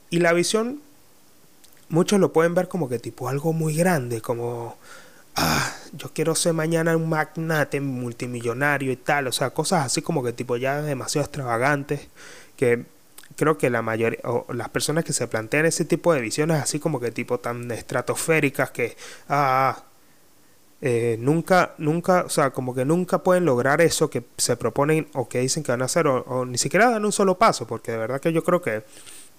Y 0.10 0.22
la 0.22 0.34
visión 0.34 0.82
muchos 1.88 2.20
lo 2.20 2.34
pueden 2.34 2.56
ver 2.56 2.68
como 2.68 2.90
que 2.90 2.98
tipo 2.98 3.30
algo 3.30 3.54
muy 3.54 3.76
grande, 3.76 4.22
como, 4.22 4.76
ah, 5.36 5.72
yo 5.92 6.12
quiero 6.14 6.34
ser 6.34 6.54
mañana 6.54 6.98
un 6.98 7.10
magnate 7.10 7.80
multimillonario 7.80 8.92
y 8.92 8.96
tal, 8.96 9.28
o 9.28 9.32
sea, 9.32 9.52
cosas 9.52 9.86
así 9.86 10.02
como 10.02 10.24
que 10.24 10.34
tipo 10.34 10.58
ya 10.58 10.82
demasiado 10.82 11.26
extravagantes, 11.26 12.08
que 12.58 12.88
creo 13.36 13.58
que 13.58 13.70
la 13.70 13.82
mayoría, 13.82 14.20
o 14.24 14.46
las 14.54 14.70
personas 14.70 15.04
que 15.04 15.14
se 15.14 15.28
plantean 15.28 15.66
ese 15.66 15.86
tipo 15.86 16.14
de 16.14 16.22
visiones 16.22 16.62
así 16.62 16.80
como 16.80 17.00
que 17.00 17.12
tipo 17.12 17.40
tan 17.40 17.72
estratosféricas 17.72 18.72
que, 18.72 18.96
ah, 19.30 19.84
eh, 20.86 21.16
nunca, 21.18 21.76
nunca, 21.78 22.24
o 22.26 22.30
sea, 22.30 22.50
como 22.50 22.76
que 22.76 22.84
nunca 22.84 23.20
pueden 23.20 23.46
lograr 23.46 23.80
eso 23.80 24.10
que 24.10 24.24
se 24.38 24.58
proponen 24.58 25.08
o 25.14 25.30
que 25.30 25.40
dicen 25.40 25.64
que 25.64 25.72
van 25.72 25.82
a 25.82 25.86
hacer, 25.86 26.08
o, 26.08 26.46
ni 26.46 26.58
siquiera 26.58 26.90
dan 26.90 27.06
un 27.06 27.14
solo 27.14 27.38
paso, 27.38 27.66
porque 27.66 27.94
de 27.94 27.98
verdad 27.98 28.20
que 28.20 28.34
yo 28.34 28.44
creo 28.44 28.62
que 28.62 28.84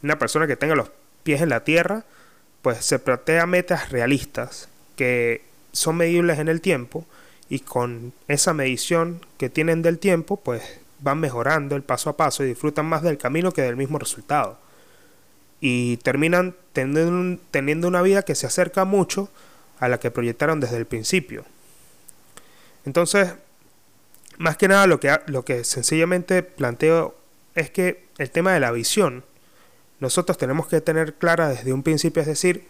una 0.03 0.19
persona 0.19 0.47
que 0.47 0.57
tenga 0.57 0.75
los 0.75 0.91
pies 1.23 1.43
en 1.43 1.51
la 1.51 1.63
tierra, 1.63 2.05
pues 2.63 2.85
se 2.85 2.99
plantea 2.99 3.45
metas 3.45 3.91
realistas 3.91 4.71
que 4.97 5.43
son 5.73 5.97
medibles 5.97 6.39
en 6.39 6.49
el 6.49 6.63
tiempo 6.63 7.05
y 7.51 7.61
con 7.61 8.15
esa 8.27 8.55
medición 8.55 9.21
que 9.37 9.51
tienen 9.51 9.83
del 9.83 9.99
tiempo, 9.99 10.39
pues 10.39 10.63
van 11.05 11.21
mejorando 11.21 11.77
el 11.77 11.83
paso 11.83 12.11
a 12.11 12.17
paso 12.17 12.43
y 12.43 12.49
disfrutan 12.49 12.87
más 12.87 13.03
del 13.03 13.19
camino 13.19 13.53
que 13.53 13.63
del 13.63 13.77
mismo 13.77 13.99
resultado. 13.99 14.59
Y 15.61 15.99
terminan 15.99 16.57
teniendo, 16.73 17.41
teniendo 17.51 17.87
una 17.87 18.03
vida 18.03 18.23
que 18.23 18.35
se 18.35 18.47
acerca 18.47 18.85
mucho 18.85 19.29
a 19.79 19.89
la 19.89 20.01
que 20.01 20.11
proyectaron 20.11 20.61
desde 20.61 20.79
el 20.79 20.87
principio. 20.87 21.45
Entonces, 22.87 23.35
más 24.39 24.57
que 24.57 24.67
nada 24.67 24.87
lo 24.87 24.99
que, 24.99 25.17
lo 25.27 25.45
que 25.45 25.63
sencillamente 25.63 26.43
planteo 26.43 27.15
es 27.55 27.71
que 27.71 28.05
el 28.19 28.31
tema 28.31 28.53
de 28.53 28.61
la 28.61 28.73
visión, 28.73 29.25
nosotros 30.01 30.39
tenemos 30.39 30.67
que 30.67 30.81
tener 30.81 31.15
clara 31.15 31.49
desde 31.49 31.73
un 31.73 31.83
principio, 31.83 32.23
es 32.23 32.29
decir, 32.29 32.67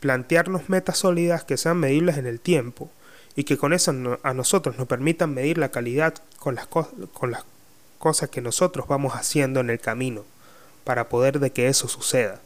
plantearnos 0.00 0.68
metas 0.68 0.98
sólidas 0.98 1.44
que 1.44 1.56
sean 1.56 1.78
medibles 1.78 2.16
en 2.16 2.26
el 2.26 2.40
tiempo 2.40 2.90
y 3.34 3.44
que 3.44 3.58
con 3.58 3.72
eso 3.72 4.18
a 4.22 4.34
nosotros 4.34 4.78
nos 4.78 4.88
permitan 4.88 5.34
medir 5.34 5.58
la 5.58 5.70
calidad 5.70 6.14
con 6.38 6.54
las, 6.54 6.66
con 6.66 7.30
las 7.30 7.44
cosas 7.98 8.30
que 8.30 8.40
nosotros 8.40 8.86
vamos 8.88 9.14
haciendo 9.14 9.60
en 9.60 9.70
el 9.70 9.80
camino 9.80 10.24
para 10.84 11.08
poder 11.08 11.40
de 11.40 11.50
que 11.50 11.68
eso 11.68 11.88
suceda. 11.88 12.40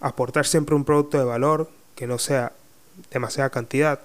Aportar 0.00 0.46
siempre 0.46 0.74
un 0.74 0.84
producto 0.84 1.18
de 1.18 1.24
valor 1.24 1.70
que 1.94 2.06
no 2.06 2.18
sea 2.18 2.52
demasiada 3.10 3.50
cantidad, 3.50 4.00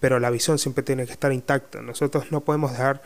pero 0.00 0.20
la 0.20 0.30
visión 0.30 0.58
siempre 0.58 0.82
tiene 0.82 1.06
que 1.06 1.12
estar 1.12 1.32
intacta. 1.32 1.80
Nosotros 1.80 2.30
no 2.30 2.40
podemos 2.40 2.72
dejar 2.72 3.02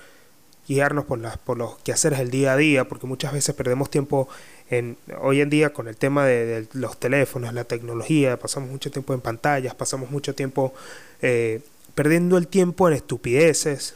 guiarnos 0.67 1.05
por, 1.05 1.19
las, 1.19 1.39
por 1.39 1.57
los 1.57 1.77
quehaceres 1.79 2.19
del 2.19 2.31
día 2.31 2.53
a 2.53 2.57
día, 2.57 2.89
porque 2.89 3.07
muchas 3.07 3.33
veces 3.33 3.55
perdemos 3.55 3.91
tiempo 3.91 4.29
en, 4.71 4.97
hoy 5.21 5.41
en 5.41 5.51
día 5.51 5.73
con 5.73 5.89
el 5.89 5.97
tema 5.97 6.27
de, 6.27 6.67
los 6.73 6.99
teléfonos, 6.99 7.55
la 7.55 7.65
tecnología, 7.65 8.39
pasamos 8.39 8.71
mucho 8.71 8.91
tiempo 8.91 9.15
en 9.15 9.21
pantallas, 9.21 9.75
pasamos 9.75 10.11
mucho 10.11 10.35
tiempo 10.35 10.75
eh, 11.23 11.61
perdiendo 11.95 12.37
el 12.37 12.49
tiempo 12.49 12.89
en 12.89 12.95
estupideces, 12.95 13.95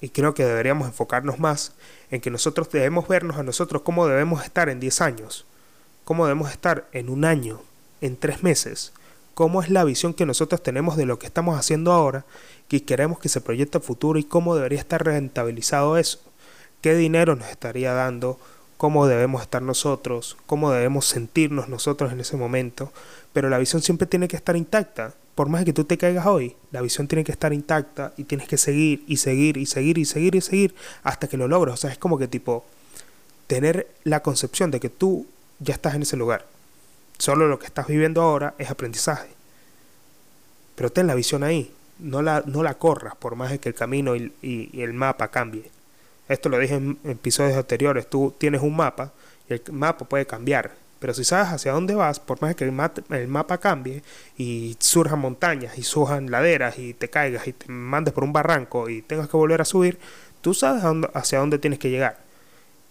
y 0.00 0.10
creo 0.10 0.34
que 0.34 0.44
deberíamos 0.44 0.86
enfocarnos 0.86 1.38
más 1.38 1.72
en 2.10 2.20
que 2.20 2.30
nosotros 2.30 2.70
debemos 2.70 3.08
vernos 3.08 3.36
a 3.36 3.42
nosotros 3.42 3.82
cómo 3.82 4.06
debemos 4.06 4.44
estar 4.44 4.68
en 4.68 4.80
10 4.80 5.00
años, 5.00 5.44
cómo 6.04 6.26
debemos 6.26 6.50
estar 6.50 6.88
en 6.92 7.08
un 7.08 7.24
año, 7.24 7.60
en 8.00 8.16
tres 8.16 8.42
meses, 8.42 8.92
cómo 9.34 9.62
es 9.62 9.70
la 9.70 9.84
visión 9.84 10.14
que 10.14 10.26
nosotros 10.26 10.62
tenemos 10.62 10.96
de 10.96 11.06
lo 11.06 11.18
que 11.18 11.26
estamos 11.26 11.58
haciendo 11.58 11.92
ahora 11.92 12.24
y 12.70 12.80
queremos 12.80 13.18
que 13.18 13.28
se 13.28 13.40
proyecte 13.40 13.78
a 13.78 13.80
futuro 13.80 14.18
y 14.18 14.24
cómo 14.24 14.54
debería 14.54 14.78
estar 14.78 15.04
rentabilizado 15.04 15.96
eso, 15.96 16.20
qué 16.80 16.94
dinero 16.94 17.36
nos 17.36 17.48
estaría 17.48 17.92
dando, 17.92 18.38
cómo 18.78 19.06
debemos 19.06 19.42
estar 19.42 19.60
nosotros, 19.60 20.38
cómo 20.46 20.70
debemos 20.70 21.04
sentirnos 21.04 21.68
nosotros 21.68 22.12
en 22.12 22.20
ese 22.20 22.36
momento, 22.38 22.90
pero 23.34 23.50
la 23.50 23.58
visión 23.58 23.82
siempre 23.82 24.06
tiene 24.06 24.28
que 24.28 24.36
estar 24.36 24.56
intacta. 24.56 25.12
Por 25.34 25.48
más 25.48 25.64
que 25.64 25.72
tú 25.72 25.84
te 25.84 25.98
caigas 25.98 26.26
hoy, 26.26 26.56
la 26.72 26.80
visión 26.80 27.06
tiene 27.06 27.22
que 27.22 27.32
estar 27.32 27.52
intacta 27.52 28.12
y 28.16 28.24
tienes 28.24 28.48
que 28.48 28.56
seguir 28.56 29.04
y 29.06 29.18
seguir 29.18 29.56
y 29.56 29.66
seguir 29.66 29.98
y 29.98 30.04
seguir 30.04 30.34
y 30.34 30.40
seguir 30.40 30.74
hasta 31.02 31.28
que 31.28 31.36
lo 31.36 31.46
logres. 31.46 31.74
O 31.74 31.76
sea, 31.76 31.92
es 31.92 31.98
como 31.98 32.18
que 32.18 32.26
tipo 32.26 32.64
tener 33.46 33.88
la 34.04 34.22
concepción 34.22 34.70
de 34.70 34.80
que 34.80 34.88
tú 34.88 35.26
ya 35.58 35.74
estás 35.74 35.94
en 35.94 36.02
ese 36.02 36.16
lugar. 36.16 36.46
Solo 37.18 37.48
lo 37.48 37.58
que 37.58 37.66
estás 37.66 37.88
viviendo 37.88 38.22
ahora 38.22 38.54
es 38.58 38.70
aprendizaje. 38.70 39.28
Pero 40.76 40.90
ten 40.90 41.08
la 41.08 41.14
visión 41.16 41.42
ahí. 41.42 41.72
No 41.98 42.22
la, 42.22 42.44
no 42.46 42.62
la 42.62 42.74
corras 42.74 43.16
por 43.16 43.34
más 43.34 43.58
que 43.58 43.68
el 43.68 43.74
camino 43.74 44.14
y, 44.14 44.70
el 44.72 44.92
mapa 44.92 45.28
cambie. 45.28 45.68
Esto 46.28 46.48
lo 46.48 46.58
dije 46.58 46.74
en 46.74 46.98
episodios 47.04 47.56
anteriores. 47.56 48.08
Tú 48.08 48.34
tienes 48.36 48.62
un 48.62 48.76
mapa 48.76 49.12
y 49.48 49.54
el 49.54 49.62
mapa 49.72 50.04
puede 50.06 50.26
cambiar. 50.26 50.72
Pero 50.98 51.14
si 51.14 51.24
sabes 51.24 51.52
hacia 51.52 51.72
dónde 51.72 51.94
vas, 51.94 52.18
por 52.18 52.42
más 52.42 52.56
que 52.56 52.64
el, 52.64 52.72
mapa 52.72 53.58
cambie 53.58 54.02
y 54.36 54.76
surjan 54.80 55.20
montañas 55.20 55.78
y 55.78 55.82
surjan 55.84 56.30
laderas 56.30 56.78
y 56.78 56.92
te 56.92 57.08
caigas 57.08 57.46
y 57.46 57.52
te 57.52 57.70
mandes 57.70 58.12
por 58.12 58.24
un 58.24 58.32
barranco 58.32 58.88
y 58.88 59.02
tengas 59.02 59.28
que 59.28 59.36
volver 59.36 59.60
a 59.60 59.64
subir, 59.64 59.98
tú 60.40 60.54
sabes 60.54 60.82
hacia 61.14 61.38
dónde 61.38 61.58
tienes 61.58 61.78
que 61.78 61.90
llegar. 61.90 62.18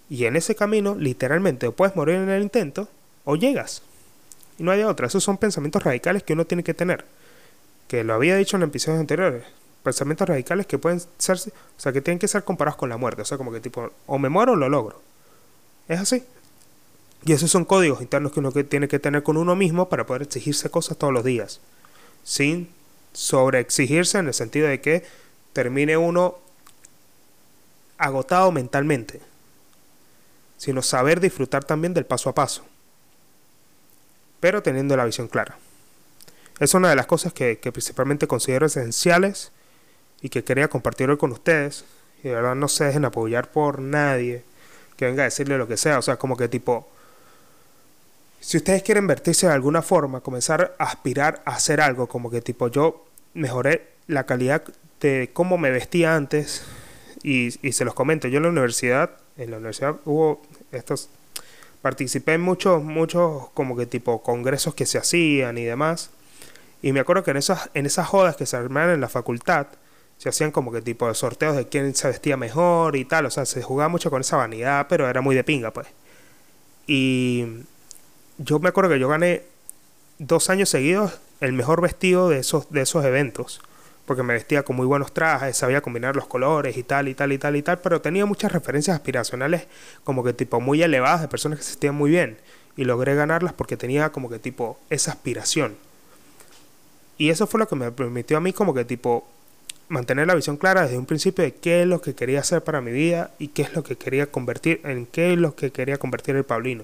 Y 0.09 0.23
en 0.25 0.37
ese 0.37 0.55
camino, 0.55 0.95
literalmente, 0.95 1.67
o 1.67 1.73
puedes 1.73 1.97
morir 1.97 2.15
en 2.15 2.29
el 2.29 2.41
intento 2.41 2.87
o 3.25 3.35
llegas. 3.35 3.81
Y 4.57 4.63
no 4.63 4.71
hay 4.71 4.83
otra. 4.83 5.07
Esos 5.07 5.23
son 5.23 5.37
pensamientos 5.37 5.83
radicales 5.83 6.23
que 6.23 6.33
uno 6.33 6.45
tiene 6.45 6.63
que 6.63 6.73
tener. 6.73 7.05
Que 7.89 8.05
lo 8.05 8.13
había 8.13 8.37
dicho 8.37 8.55
en 8.55 8.63
episodios 8.63 9.01
anteriores. 9.01 9.43
Pensamientos 9.87 10.27
radicales 10.27 10.67
que 10.67 10.77
pueden 10.77 11.01
ser, 11.17 11.37
o 11.37 11.79
sea, 11.79 11.93
que 11.93 12.01
tienen 12.01 12.19
que 12.19 12.27
ser 12.27 12.43
comparados 12.43 12.77
con 12.77 12.89
la 12.89 12.97
muerte. 12.97 13.21
O 13.21 13.25
sea, 13.25 13.37
como 13.37 13.51
que 13.51 13.59
tipo, 13.59 13.91
o 14.05 14.19
me 14.19 14.29
muero 14.29 14.53
o 14.53 14.55
lo 14.55 14.69
logro. 14.69 15.01
Es 15.87 15.99
así. 15.99 16.23
Y 17.23 17.33
esos 17.33 17.49
son 17.49 17.65
códigos 17.65 18.01
internos 18.01 18.31
que 18.31 18.39
uno 18.39 18.51
tiene 18.51 18.87
que 18.87 18.99
tener 18.99 19.23
con 19.23 19.37
uno 19.37 19.55
mismo 19.55 19.89
para 19.89 20.05
poder 20.05 20.23
exigirse 20.23 20.69
cosas 20.69 20.97
todos 20.97 21.13
los 21.13 21.23
días. 21.23 21.59
Sin 22.23 22.69
sobreexigirse 23.13 24.17
en 24.17 24.27
el 24.27 24.33
sentido 24.33 24.67
de 24.67 24.81
que 24.81 25.05
termine 25.53 25.97
uno 25.97 26.37
agotado 27.97 28.51
mentalmente. 28.51 29.21
Sino 30.57 30.81
saber 30.81 31.19
disfrutar 31.19 31.63
también 31.63 31.93
del 31.93 32.05
paso 32.05 32.29
a 32.29 32.35
paso 32.35 32.63
pero 34.39 34.61
teniendo 34.61 34.95
la 34.95 35.05
visión 35.05 35.27
clara. 35.27 35.57
Es 36.59 36.73
una 36.73 36.89
de 36.89 36.95
las 36.95 37.05
cosas 37.05 37.33
que, 37.33 37.57
principalmente 37.57 38.27
considero 38.27 38.65
esenciales 38.65 39.51
y 40.21 40.29
que 40.29 40.43
quería 40.43 40.67
compartir 40.67 41.09
hoy 41.09 41.17
con 41.17 41.31
ustedes. 41.31 41.85
Y 42.23 42.29
de 42.29 42.35
verdad 42.35 42.55
no 42.55 42.67
se 42.67 42.85
dejen 42.85 43.05
apoyar 43.05 43.51
por 43.51 43.79
nadie 43.79 44.43
que 44.95 45.05
venga 45.05 45.23
a 45.23 45.25
decirle 45.25 45.57
lo 45.57 45.67
que 45.67 45.77
sea. 45.77 45.99
O 45.99 46.01
sea, 46.01 46.17
como 46.17 46.35
que 46.35 46.47
tipo, 46.47 46.87
si 48.39 48.57
ustedes 48.57 48.83
quieren 48.83 49.07
vertirse 49.07 49.47
de 49.47 49.53
alguna 49.53 49.81
forma, 49.81 50.21
comenzar 50.21 50.75
a 50.79 50.85
aspirar 50.85 51.41
a 51.45 51.51
hacer 51.55 51.81
algo, 51.81 52.07
como 52.07 52.29
que 52.29 52.41
tipo 52.41 52.67
yo 52.67 53.05
mejoré 53.33 53.87
la 54.07 54.25
calidad 54.25 54.63
de 54.99 55.29
cómo 55.33 55.57
me 55.57 55.69
vestía 55.69 56.15
antes 56.15 56.63
y, 57.23 57.53
y 57.67 57.73
se 57.73 57.85
los 57.85 57.93
comento, 57.93 58.27
yo 58.27 58.37
en 58.37 58.43
la 58.43 58.49
universidad, 58.49 59.11
en 59.37 59.51
la 59.51 59.57
universidad 59.57 59.97
hubo 60.05 60.41
estos 60.71 61.09
participé 61.81 62.33
en 62.33 62.41
muchos, 62.41 62.83
muchos 62.83 63.49
como 63.53 63.77
que 63.77 63.85
tipo 63.85 64.21
congresos 64.21 64.73
que 64.73 64.85
se 64.85 64.97
hacían 64.97 65.57
y 65.57 65.63
demás. 65.63 66.09
Y 66.81 66.91
me 66.91 66.99
acuerdo 66.99 67.23
que 67.23 67.31
en 67.31 67.37
esas, 67.37 67.69
en 67.73 67.85
esas 67.85 68.07
jodas 68.07 68.35
que 68.35 68.45
se 68.45 68.57
armaban 68.57 68.95
en 68.95 69.01
la 69.01 69.09
facultad, 69.09 69.67
se 70.17 70.29
hacían 70.29 70.51
como 70.51 70.71
que 70.71 70.81
tipo 70.81 71.07
de 71.07 71.13
sorteos 71.13 71.55
de 71.55 71.67
quién 71.67 71.93
se 71.95 72.07
vestía 72.07 72.37
mejor 72.37 72.95
y 72.95 73.05
tal. 73.05 73.25
O 73.25 73.31
sea, 73.31 73.45
se 73.45 73.61
jugaba 73.61 73.89
mucho 73.89 74.09
con 74.09 74.21
esa 74.21 74.37
vanidad, 74.37 74.87
pero 74.89 75.09
era 75.09 75.21
muy 75.21 75.35
de 75.35 75.43
pinga, 75.43 75.71
pues. 75.71 75.87
Y 76.87 77.45
yo 78.37 78.59
me 78.59 78.69
acuerdo 78.69 78.91
que 78.91 78.99
yo 78.99 79.09
gané 79.09 79.43
dos 80.19 80.49
años 80.49 80.69
seguidos 80.69 81.19
el 81.41 81.53
mejor 81.53 81.81
vestido 81.81 82.29
de 82.29 82.39
esos, 82.39 82.71
de 82.71 82.81
esos 82.81 83.05
eventos 83.05 83.61
porque 84.07 84.23
me 84.23 84.33
vestía 84.33 84.63
con 84.63 84.77
muy 84.77 84.85
buenos 84.85 85.13
trajes, 85.13 85.57
sabía 85.57 85.81
combinar 85.81 86.15
los 86.15 86.27
colores 86.27 86.77
y 86.77 86.83
tal 86.83 87.09
y 87.09 87.13
tal 87.13 87.33
y 87.33 87.37
tal 87.37 87.57
y 87.57 87.61
tal, 87.61 87.79
pero 87.79 87.99
tenía 87.99 88.25
muchas 88.25 88.53
referencias 88.53 88.95
aspiracionales 88.95 89.67
como 90.05 90.23
que 90.23 90.31
tipo 90.31 90.61
muy 90.61 90.81
elevadas 90.81 91.19
de 91.19 91.27
personas 91.27 91.59
que 91.59 91.65
se 91.65 91.71
sentían 91.71 91.93
muy 91.93 92.11
bien 92.11 92.37
y 92.77 92.85
logré 92.85 93.15
ganarlas 93.15 93.51
porque 93.51 93.75
tenía 93.75 94.13
como 94.13 94.29
que 94.29 94.39
tipo 94.39 94.79
esa 94.89 95.11
aspiración. 95.11 95.75
Y 97.17 97.31
eso 97.31 97.47
fue 97.47 97.59
lo 97.59 97.67
que 97.67 97.75
me 97.75 97.91
permitió 97.91 98.37
a 98.37 98.39
mí 98.39 98.53
como 98.53 98.73
que 98.73 98.85
tipo 98.85 99.27
mantener 99.89 100.27
la 100.27 100.35
visión 100.35 100.57
clara 100.57 100.83
desde 100.83 100.97
un 100.97 101.05
principio 101.05 101.43
de 101.43 101.53
qué 101.53 101.81
es 101.81 101.87
lo 101.87 102.01
que 102.01 102.13
quería 102.15 102.41
hacer 102.41 102.63
para 102.63 102.81
mi 102.81 102.91
vida 102.91 103.31
y 103.39 103.49
qué 103.49 103.61
es 103.61 103.73
lo 103.73 103.83
que 103.83 103.95
quería 103.95 104.27
convertir, 104.27 104.81
en 104.83 105.05
qué 105.05 105.33
es 105.33 105.39
lo 105.39 105.55
que 105.55 105.71
quería 105.71 105.97
convertir 105.97 106.35
el 106.35 106.43
Paulino. 106.43 106.83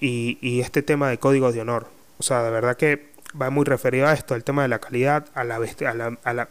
Y, 0.00 0.38
y 0.40 0.60
este 0.60 0.82
tema 0.82 1.08
de 1.08 1.18
código 1.18 1.52
de 1.52 1.60
honor. 1.60 1.86
O 2.18 2.22
sea, 2.22 2.42
de 2.42 2.50
verdad 2.50 2.76
que 2.76 3.08
va 3.40 3.50
muy 3.50 3.64
referido 3.64 4.06
a 4.06 4.12
esto, 4.12 4.34
el 4.34 4.44
tema 4.44 4.62
de 4.62 4.68
la 4.68 4.78
calidad, 4.78 5.26
a 5.34 5.44
la, 5.44 5.56
a 5.56 6.34
la, 6.34 6.48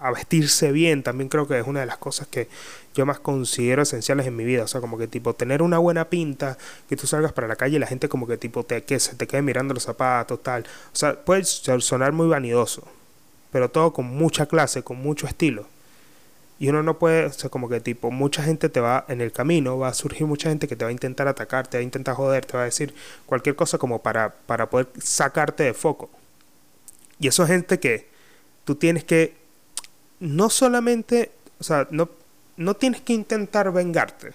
a 0.00 0.10
vestirse 0.10 0.72
bien, 0.72 1.02
también 1.02 1.28
creo 1.28 1.46
que 1.46 1.58
es 1.58 1.66
una 1.66 1.80
de 1.80 1.86
las 1.86 1.96
cosas 1.96 2.26
que 2.26 2.48
yo 2.94 3.06
más 3.06 3.20
considero 3.20 3.82
esenciales 3.82 4.26
en 4.26 4.36
mi 4.36 4.44
vida. 4.44 4.64
O 4.64 4.66
sea, 4.66 4.80
como 4.80 4.98
que 4.98 5.06
tipo 5.06 5.34
tener 5.34 5.62
una 5.62 5.78
buena 5.78 6.08
pinta, 6.10 6.58
que 6.88 6.96
tú 6.96 7.06
salgas 7.06 7.32
para 7.32 7.48
la 7.48 7.56
calle 7.56 7.76
y 7.76 7.78
la 7.78 7.86
gente 7.86 8.08
como 8.08 8.26
que 8.26 8.36
tipo 8.36 8.64
te, 8.64 8.84
que 8.84 8.98
se 8.98 9.14
te 9.14 9.26
quede 9.26 9.42
mirando 9.42 9.74
los 9.74 9.84
zapatos, 9.84 10.42
tal. 10.42 10.62
O 10.92 10.96
sea, 10.96 11.24
puede 11.24 11.44
sonar 11.44 12.12
muy 12.12 12.28
vanidoso, 12.28 12.82
pero 13.52 13.70
todo 13.70 13.92
con 13.92 14.06
mucha 14.06 14.46
clase, 14.46 14.82
con 14.82 14.96
mucho 14.96 15.28
estilo. 15.28 15.66
Y 16.58 16.68
uno 16.68 16.82
no 16.82 16.98
puede, 16.98 17.26
o 17.26 17.32
sea, 17.32 17.50
como 17.50 17.68
que 17.68 17.80
tipo, 17.80 18.10
mucha 18.10 18.42
gente 18.42 18.68
te 18.68 18.80
va 18.80 19.04
en 19.08 19.20
el 19.20 19.32
camino, 19.32 19.78
va 19.78 19.88
a 19.88 19.94
surgir 19.94 20.26
mucha 20.26 20.48
gente 20.48 20.68
que 20.68 20.76
te 20.76 20.84
va 20.84 20.88
a 20.88 20.92
intentar 20.92 21.28
atacar, 21.28 21.66
te 21.66 21.76
va 21.76 21.80
a 21.80 21.84
intentar 21.84 22.14
joder, 22.14 22.46
te 22.46 22.56
va 22.56 22.62
a 22.62 22.66
decir 22.66 22.94
cualquier 23.26 23.56
cosa 23.56 23.78
como 23.78 24.00
para, 24.00 24.32
para 24.46 24.70
poder 24.70 24.88
sacarte 24.98 25.64
de 25.64 25.74
foco. 25.74 26.08
Y 27.18 27.28
eso 27.28 27.42
es 27.42 27.48
gente 27.48 27.78
que 27.78 28.08
tú 28.64 28.76
tienes 28.76 29.04
que, 29.04 29.34
no 30.20 30.50
solamente, 30.50 31.32
o 31.58 31.64
sea, 31.64 31.88
no, 31.90 32.08
no 32.56 32.74
tienes 32.74 33.00
que 33.00 33.12
intentar 33.12 33.72
vengarte, 33.72 34.32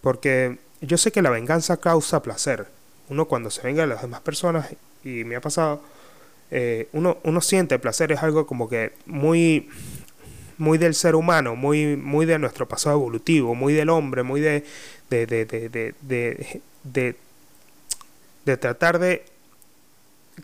porque 0.00 0.58
yo 0.80 0.98
sé 0.98 1.12
que 1.12 1.22
la 1.22 1.30
venganza 1.30 1.76
causa 1.76 2.22
placer. 2.22 2.66
Uno 3.08 3.26
cuando 3.26 3.50
se 3.50 3.62
venga 3.62 3.82
de 3.82 3.88
las 3.88 4.02
demás 4.02 4.20
personas, 4.20 4.68
y 5.04 5.24
me 5.24 5.36
ha 5.36 5.40
pasado, 5.40 5.82
eh, 6.50 6.88
uno, 6.92 7.18
uno 7.22 7.40
siente 7.40 7.78
placer, 7.78 8.12
es 8.12 8.22
algo 8.22 8.46
como 8.46 8.68
que 8.68 8.92
muy, 9.06 9.68
muy 10.58 10.78
del 10.78 10.94
ser 10.94 11.14
humano, 11.14 11.56
muy, 11.56 11.96
muy 11.96 12.26
de 12.26 12.38
nuestro 12.38 12.66
pasado 12.68 12.96
evolutivo, 12.96 13.54
muy 13.54 13.72
del 13.72 13.88
hombre, 13.88 14.22
muy 14.22 14.40
de, 14.40 14.64
de, 15.10 15.26
de, 15.26 15.44
de, 15.46 16.62
de, 16.82 17.16
de 18.44 18.56
tratar 18.56 18.98
de 18.98 19.24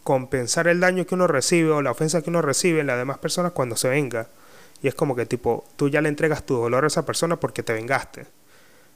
compensar 0.02 0.68
el 0.68 0.80
daño 0.80 1.06
que 1.06 1.14
uno 1.14 1.26
recibe 1.26 1.70
o 1.70 1.82
la 1.82 1.90
ofensa 1.90 2.22
que 2.22 2.30
uno 2.30 2.42
recibe 2.42 2.80
en 2.80 2.86
las 2.86 2.98
demás 2.98 3.18
personas 3.18 3.52
cuando 3.52 3.76
se 3.76 3.88
venga. 3.88 4.28
Y 4.82 4.88
es 4.88 4.94
como 4.94 5.16
que 5.16 5.26
tipo, 5.26 5.64
tú 5.76 5.88
ya 5.88 6.00
le 6.00 6.08
entregas 6.08 6.44
tu 6.44 6.56
dolor 6.56 6.84
a 6.84 6.88
esa 6.88 7.06
persona 7.06 7.36
porque 7.36 7.62
te 7.62 7.72
vengaste. 7.72 8.26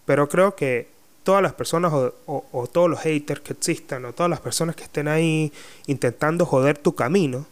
Pero 0.04 0.28
creo 0.28 0.54
que 0.54 0.88
todas 1.22 1.42
las 1.42 1.52
personas 1.52 1.92
o, 1.92 2.68
todos 2.72 2.88
los 2.88 3.00
haters 3.00 3.40
que 3.40 3.52
existan 3.52 4.04
o 4.04 4.12
todas 4.12 4.30
las 4.30 4.40
personas 4.40 4.76
que 4.76 4.84
estén 4.84 5.08
ahí 5.08 5.52
intentando 5.86 6.46
joder 6.46 6.78
tu 6.78 6.94
camino, 6.94 7.46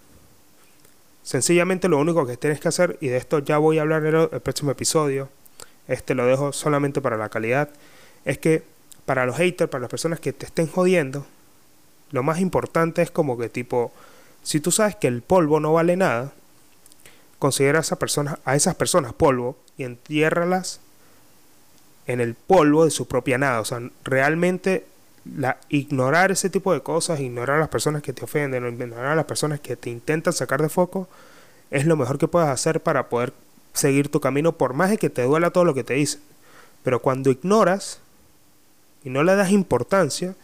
sencillamente 1.22 1.88
lo 1.88 1.98
único 1.98 2.26
que 2.26 2.36
tienes 2.36 2.60
que 2.60 2.68
hacer, 2.68 2.96
y 3.00 3.08
de 3.08 3.18
esto 3.18 3.40
ya 3.40 3.58
voy 3.58 3.78
a 3.78 3.82
hablar 3.82 4.04
en 4.06 4.14
el 4.14 4.40
próximo 4.40 4.70
episodio, 4.70 5.28
este 5.86 6.14
lo 6.14 6.26
dejo 6.26 6.52
solamente 6.52 7.00
para 7.00 7.16
la 7.16 7.28
calidad, 7.28 7.68
es 8.24 8.38
que 8.38 8.62
para 9.04 9.26
los 9.26 9.36
haters, 9.36 9.70
para 9.70 9.82
las 9.82 9.90
personas 9.90 10.20
que 10.20 10.32
te 10.32 10.46
estén 10.46 10.66
jodiendo, 10.66 11.26
lo 12.10 12.22
más 12.22 12.40
importante 12.40 13.02
es 13.02 13.10
como 13.10 13.36
que 13.38 13.48
tipo, 13.48 13.92
si 14.42 14.60
tú 14.60 14.70
sabes 14.70 14.96
que 14.96 15.08
el 15.08 15.22
polvo 15.22 15.60
no 15.60 15.74
vale 15.74 15.96
nada, 15.96 16.32
considera 17.38 17.78
a, 17.78 17.82
esa 17.82 17.96
persona, 17.96 18.38
a 18.44 18.56
esas 18.56 18.74
personas 18.74 19.12
polvo 19.12 19.56
y 19.76 19.84
entiérralas 19.84 20.80
en 22.08 22.20
el 22.20 22.34
polvo 22.34 22.84
de 22.84 22.90
su 22.90 23.06
propia 23.06 23.38
nada. 23.38 23.60
O 23.60 23.64
sea, 23.64 23.80
realmente 24.02 24.86
la, 25.36 25.58
ignorar 25.68 26.32
ese 26.32 26.50
tipo 26.50 26.72
de 26.72 26.80
cosas, 26.80 27.20
ignorar 27.20 27.58
a 27.58 27.60
las 27.60 27.68
personas 27.68 28.02
que 28.02 28.12
te 28.12 28.24
ofenden, 28.24 28.66
ignorar 28.66 29.12
a 29.12 29.14
las 29.14 29.26
personas 29.26 29.60
que 29.60 29.76
te 29.76 29.90
intentan 29.90 30.32
sacar 30.32 30.60
de 30.60 30.70
foco, 30.70 31.06
es 31.70 31.86
lo 31.86 31.96
mejor 31.96 32.18
que 32.18 32.26
puedes 32.26 32.48
hacer 32.48 32.82
para 32.82 33.08
poder 33.08 33.32
seguir 33.74 34.10
tu 34.10 34.20
camino, 34.20 34.52
por 34.52 34.72
más 34.72 34.90
de 34.90 34.98
que 34.98 35.10
te 35.10 35.22
duela 35.22 35.50
todo 35.50 35.64
lo 35.64 35.74
que 35.74 35.84
te 35.84 35.94
dicen. 35.94 36.20
Pero 36.82 37.00
cuando 37.00 37.30
ignoras 37.30 38.00
y 39.04 39.10
no 39.10 39.22
le 39.22 39.36
das 39.36 39.50
importancia, 39.50 40.34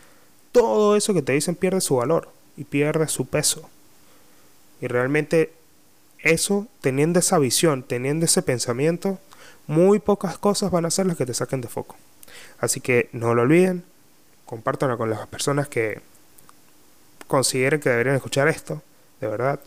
todo 0.52 0.96
eso 0.96 1.14
que 1.14 1.22
te 1.22 1.32
dicen 1.32 1.54
pierde 1.54 1.80
su 1.80 1.96
valor 1.96 2.28
y 2.58 2.64
pierde 2.64 3.08
su 3.08 3.26
peso. 3.26 3.68
Y 4.82 4.86
realmente 4.86 5.52
eso, 6.18 6.66
teniendo 6.82 7.18
esa 7.20 7.38
visión, 7.38 7.82
teniendo 7.82 8.26
ese 8.26 8.42
pensamiento, 8.42 9.18
muy 9.66 9.98
pocas 9.98 10.38
cosas 10.38 10.70
van 10.70 10.86
a 10.86 10.90
ser 10.90 11.06
las 11.06 11.16
que 11.16 11.26
te 11.26 11.34
saquen 11.34 11.60
de 11.60 11.68
foco. 11.68 11.96
Así 12.58 12.80
que 12.80 13.08
no 13.12 13.34
lo 13.34 13.42
olviden, 13.42 13.84
compártanlo 14.44 14.98
con 14.98 15.10
las 15.10 15.26
personas 15.26 15.68
que 15.68 16.00
consideren 17.26 17.80
que 17.80 17.90
deberían 17.90 18.16
escuchar 18.16 18.48
esto, 18.48 18.82
de 19.20 19.28
verdad. 19.28 19.60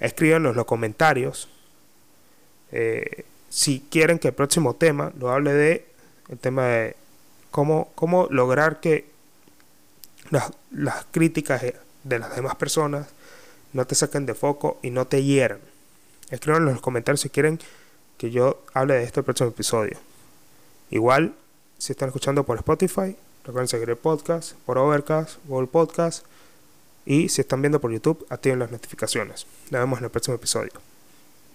Escríbanos 0.00 0.50
en 0.50 0.56
los 0.56 0.66
comentarios 0.66 1.48
eh, 2.72 3.24
si 3.48 3.86
quieren 3.90 4.18
que 4.18 4.28
el 4.28 4.34
próximo 4.34 4.74
tema 4.74 5.12
lo 5.18 5.30
hable 5.30 5.52
de 5.52 5.86
el 6.28 6.38
tema 6.38 6.66
de 6.66 6.96
cómo, 7.50 7.92
cómo 7.94 8.26
lograr 8.30 8.80
que 8.80 9.06
las, 10.30 10.50
las 10.72 11.06
críticas 11.10 11.62
de 12.02 12.18
las 12.18 12.34
demás 12.34 12.56
personas 12.56 13.06
no 13.72 13.86
te 13.86 13.94
saquen 13.94 14.26
de 14.26 14.34
foco 14.34 14.78
y 14.82 14.90
no 14.90 15.06
te 15.06 15.22
hieran. 15.22 15.58
Escríbanos 16.30 16.68
en 16.68 16.74
los 16.74 16.82
comentarios 16.82 17.20
si 17.20 17.28
quieren 17.28 17.60
que 18.18 18.30
yo 18.30 18.62
hable 18.72 18.94
de 18.94 19.04
este 19.04 19.22
próximo 19.22 19.50
episodio. 19.50 19.98
Igual, 20.90 21.34
si 21.78 21.92
están 21.92 22.08
escuchando 22.08 22.44
por 22.44 22.56
Spotify, 22.58 23.16
recuerden 23.44 23.68
seguir 23.68 23.90
el 23.90 23.96
podcast, 23.96 24.52
por 24.64 24.78
Overcast, 24.78 25.38
Google 25.46 25.68
Podcast. 25.68 26.24
Y 27.06 27.28
si 27.28 27.42
están 27.42 27.60
viendo 27.60 27.80
por 27.80 27.92
YouTube, 27.92 28.26
activen 28.30 28.58
las 28.58 28.70
notificaciones. 28.70 29.46
Nos 29.70 29.80
vemos 29.80 29.98
en 29.98 30.04
el 30.06 30.10
próximo 30.10 30.36
episodio. 30.36 30.72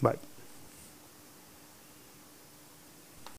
Bye. 0.02 0.29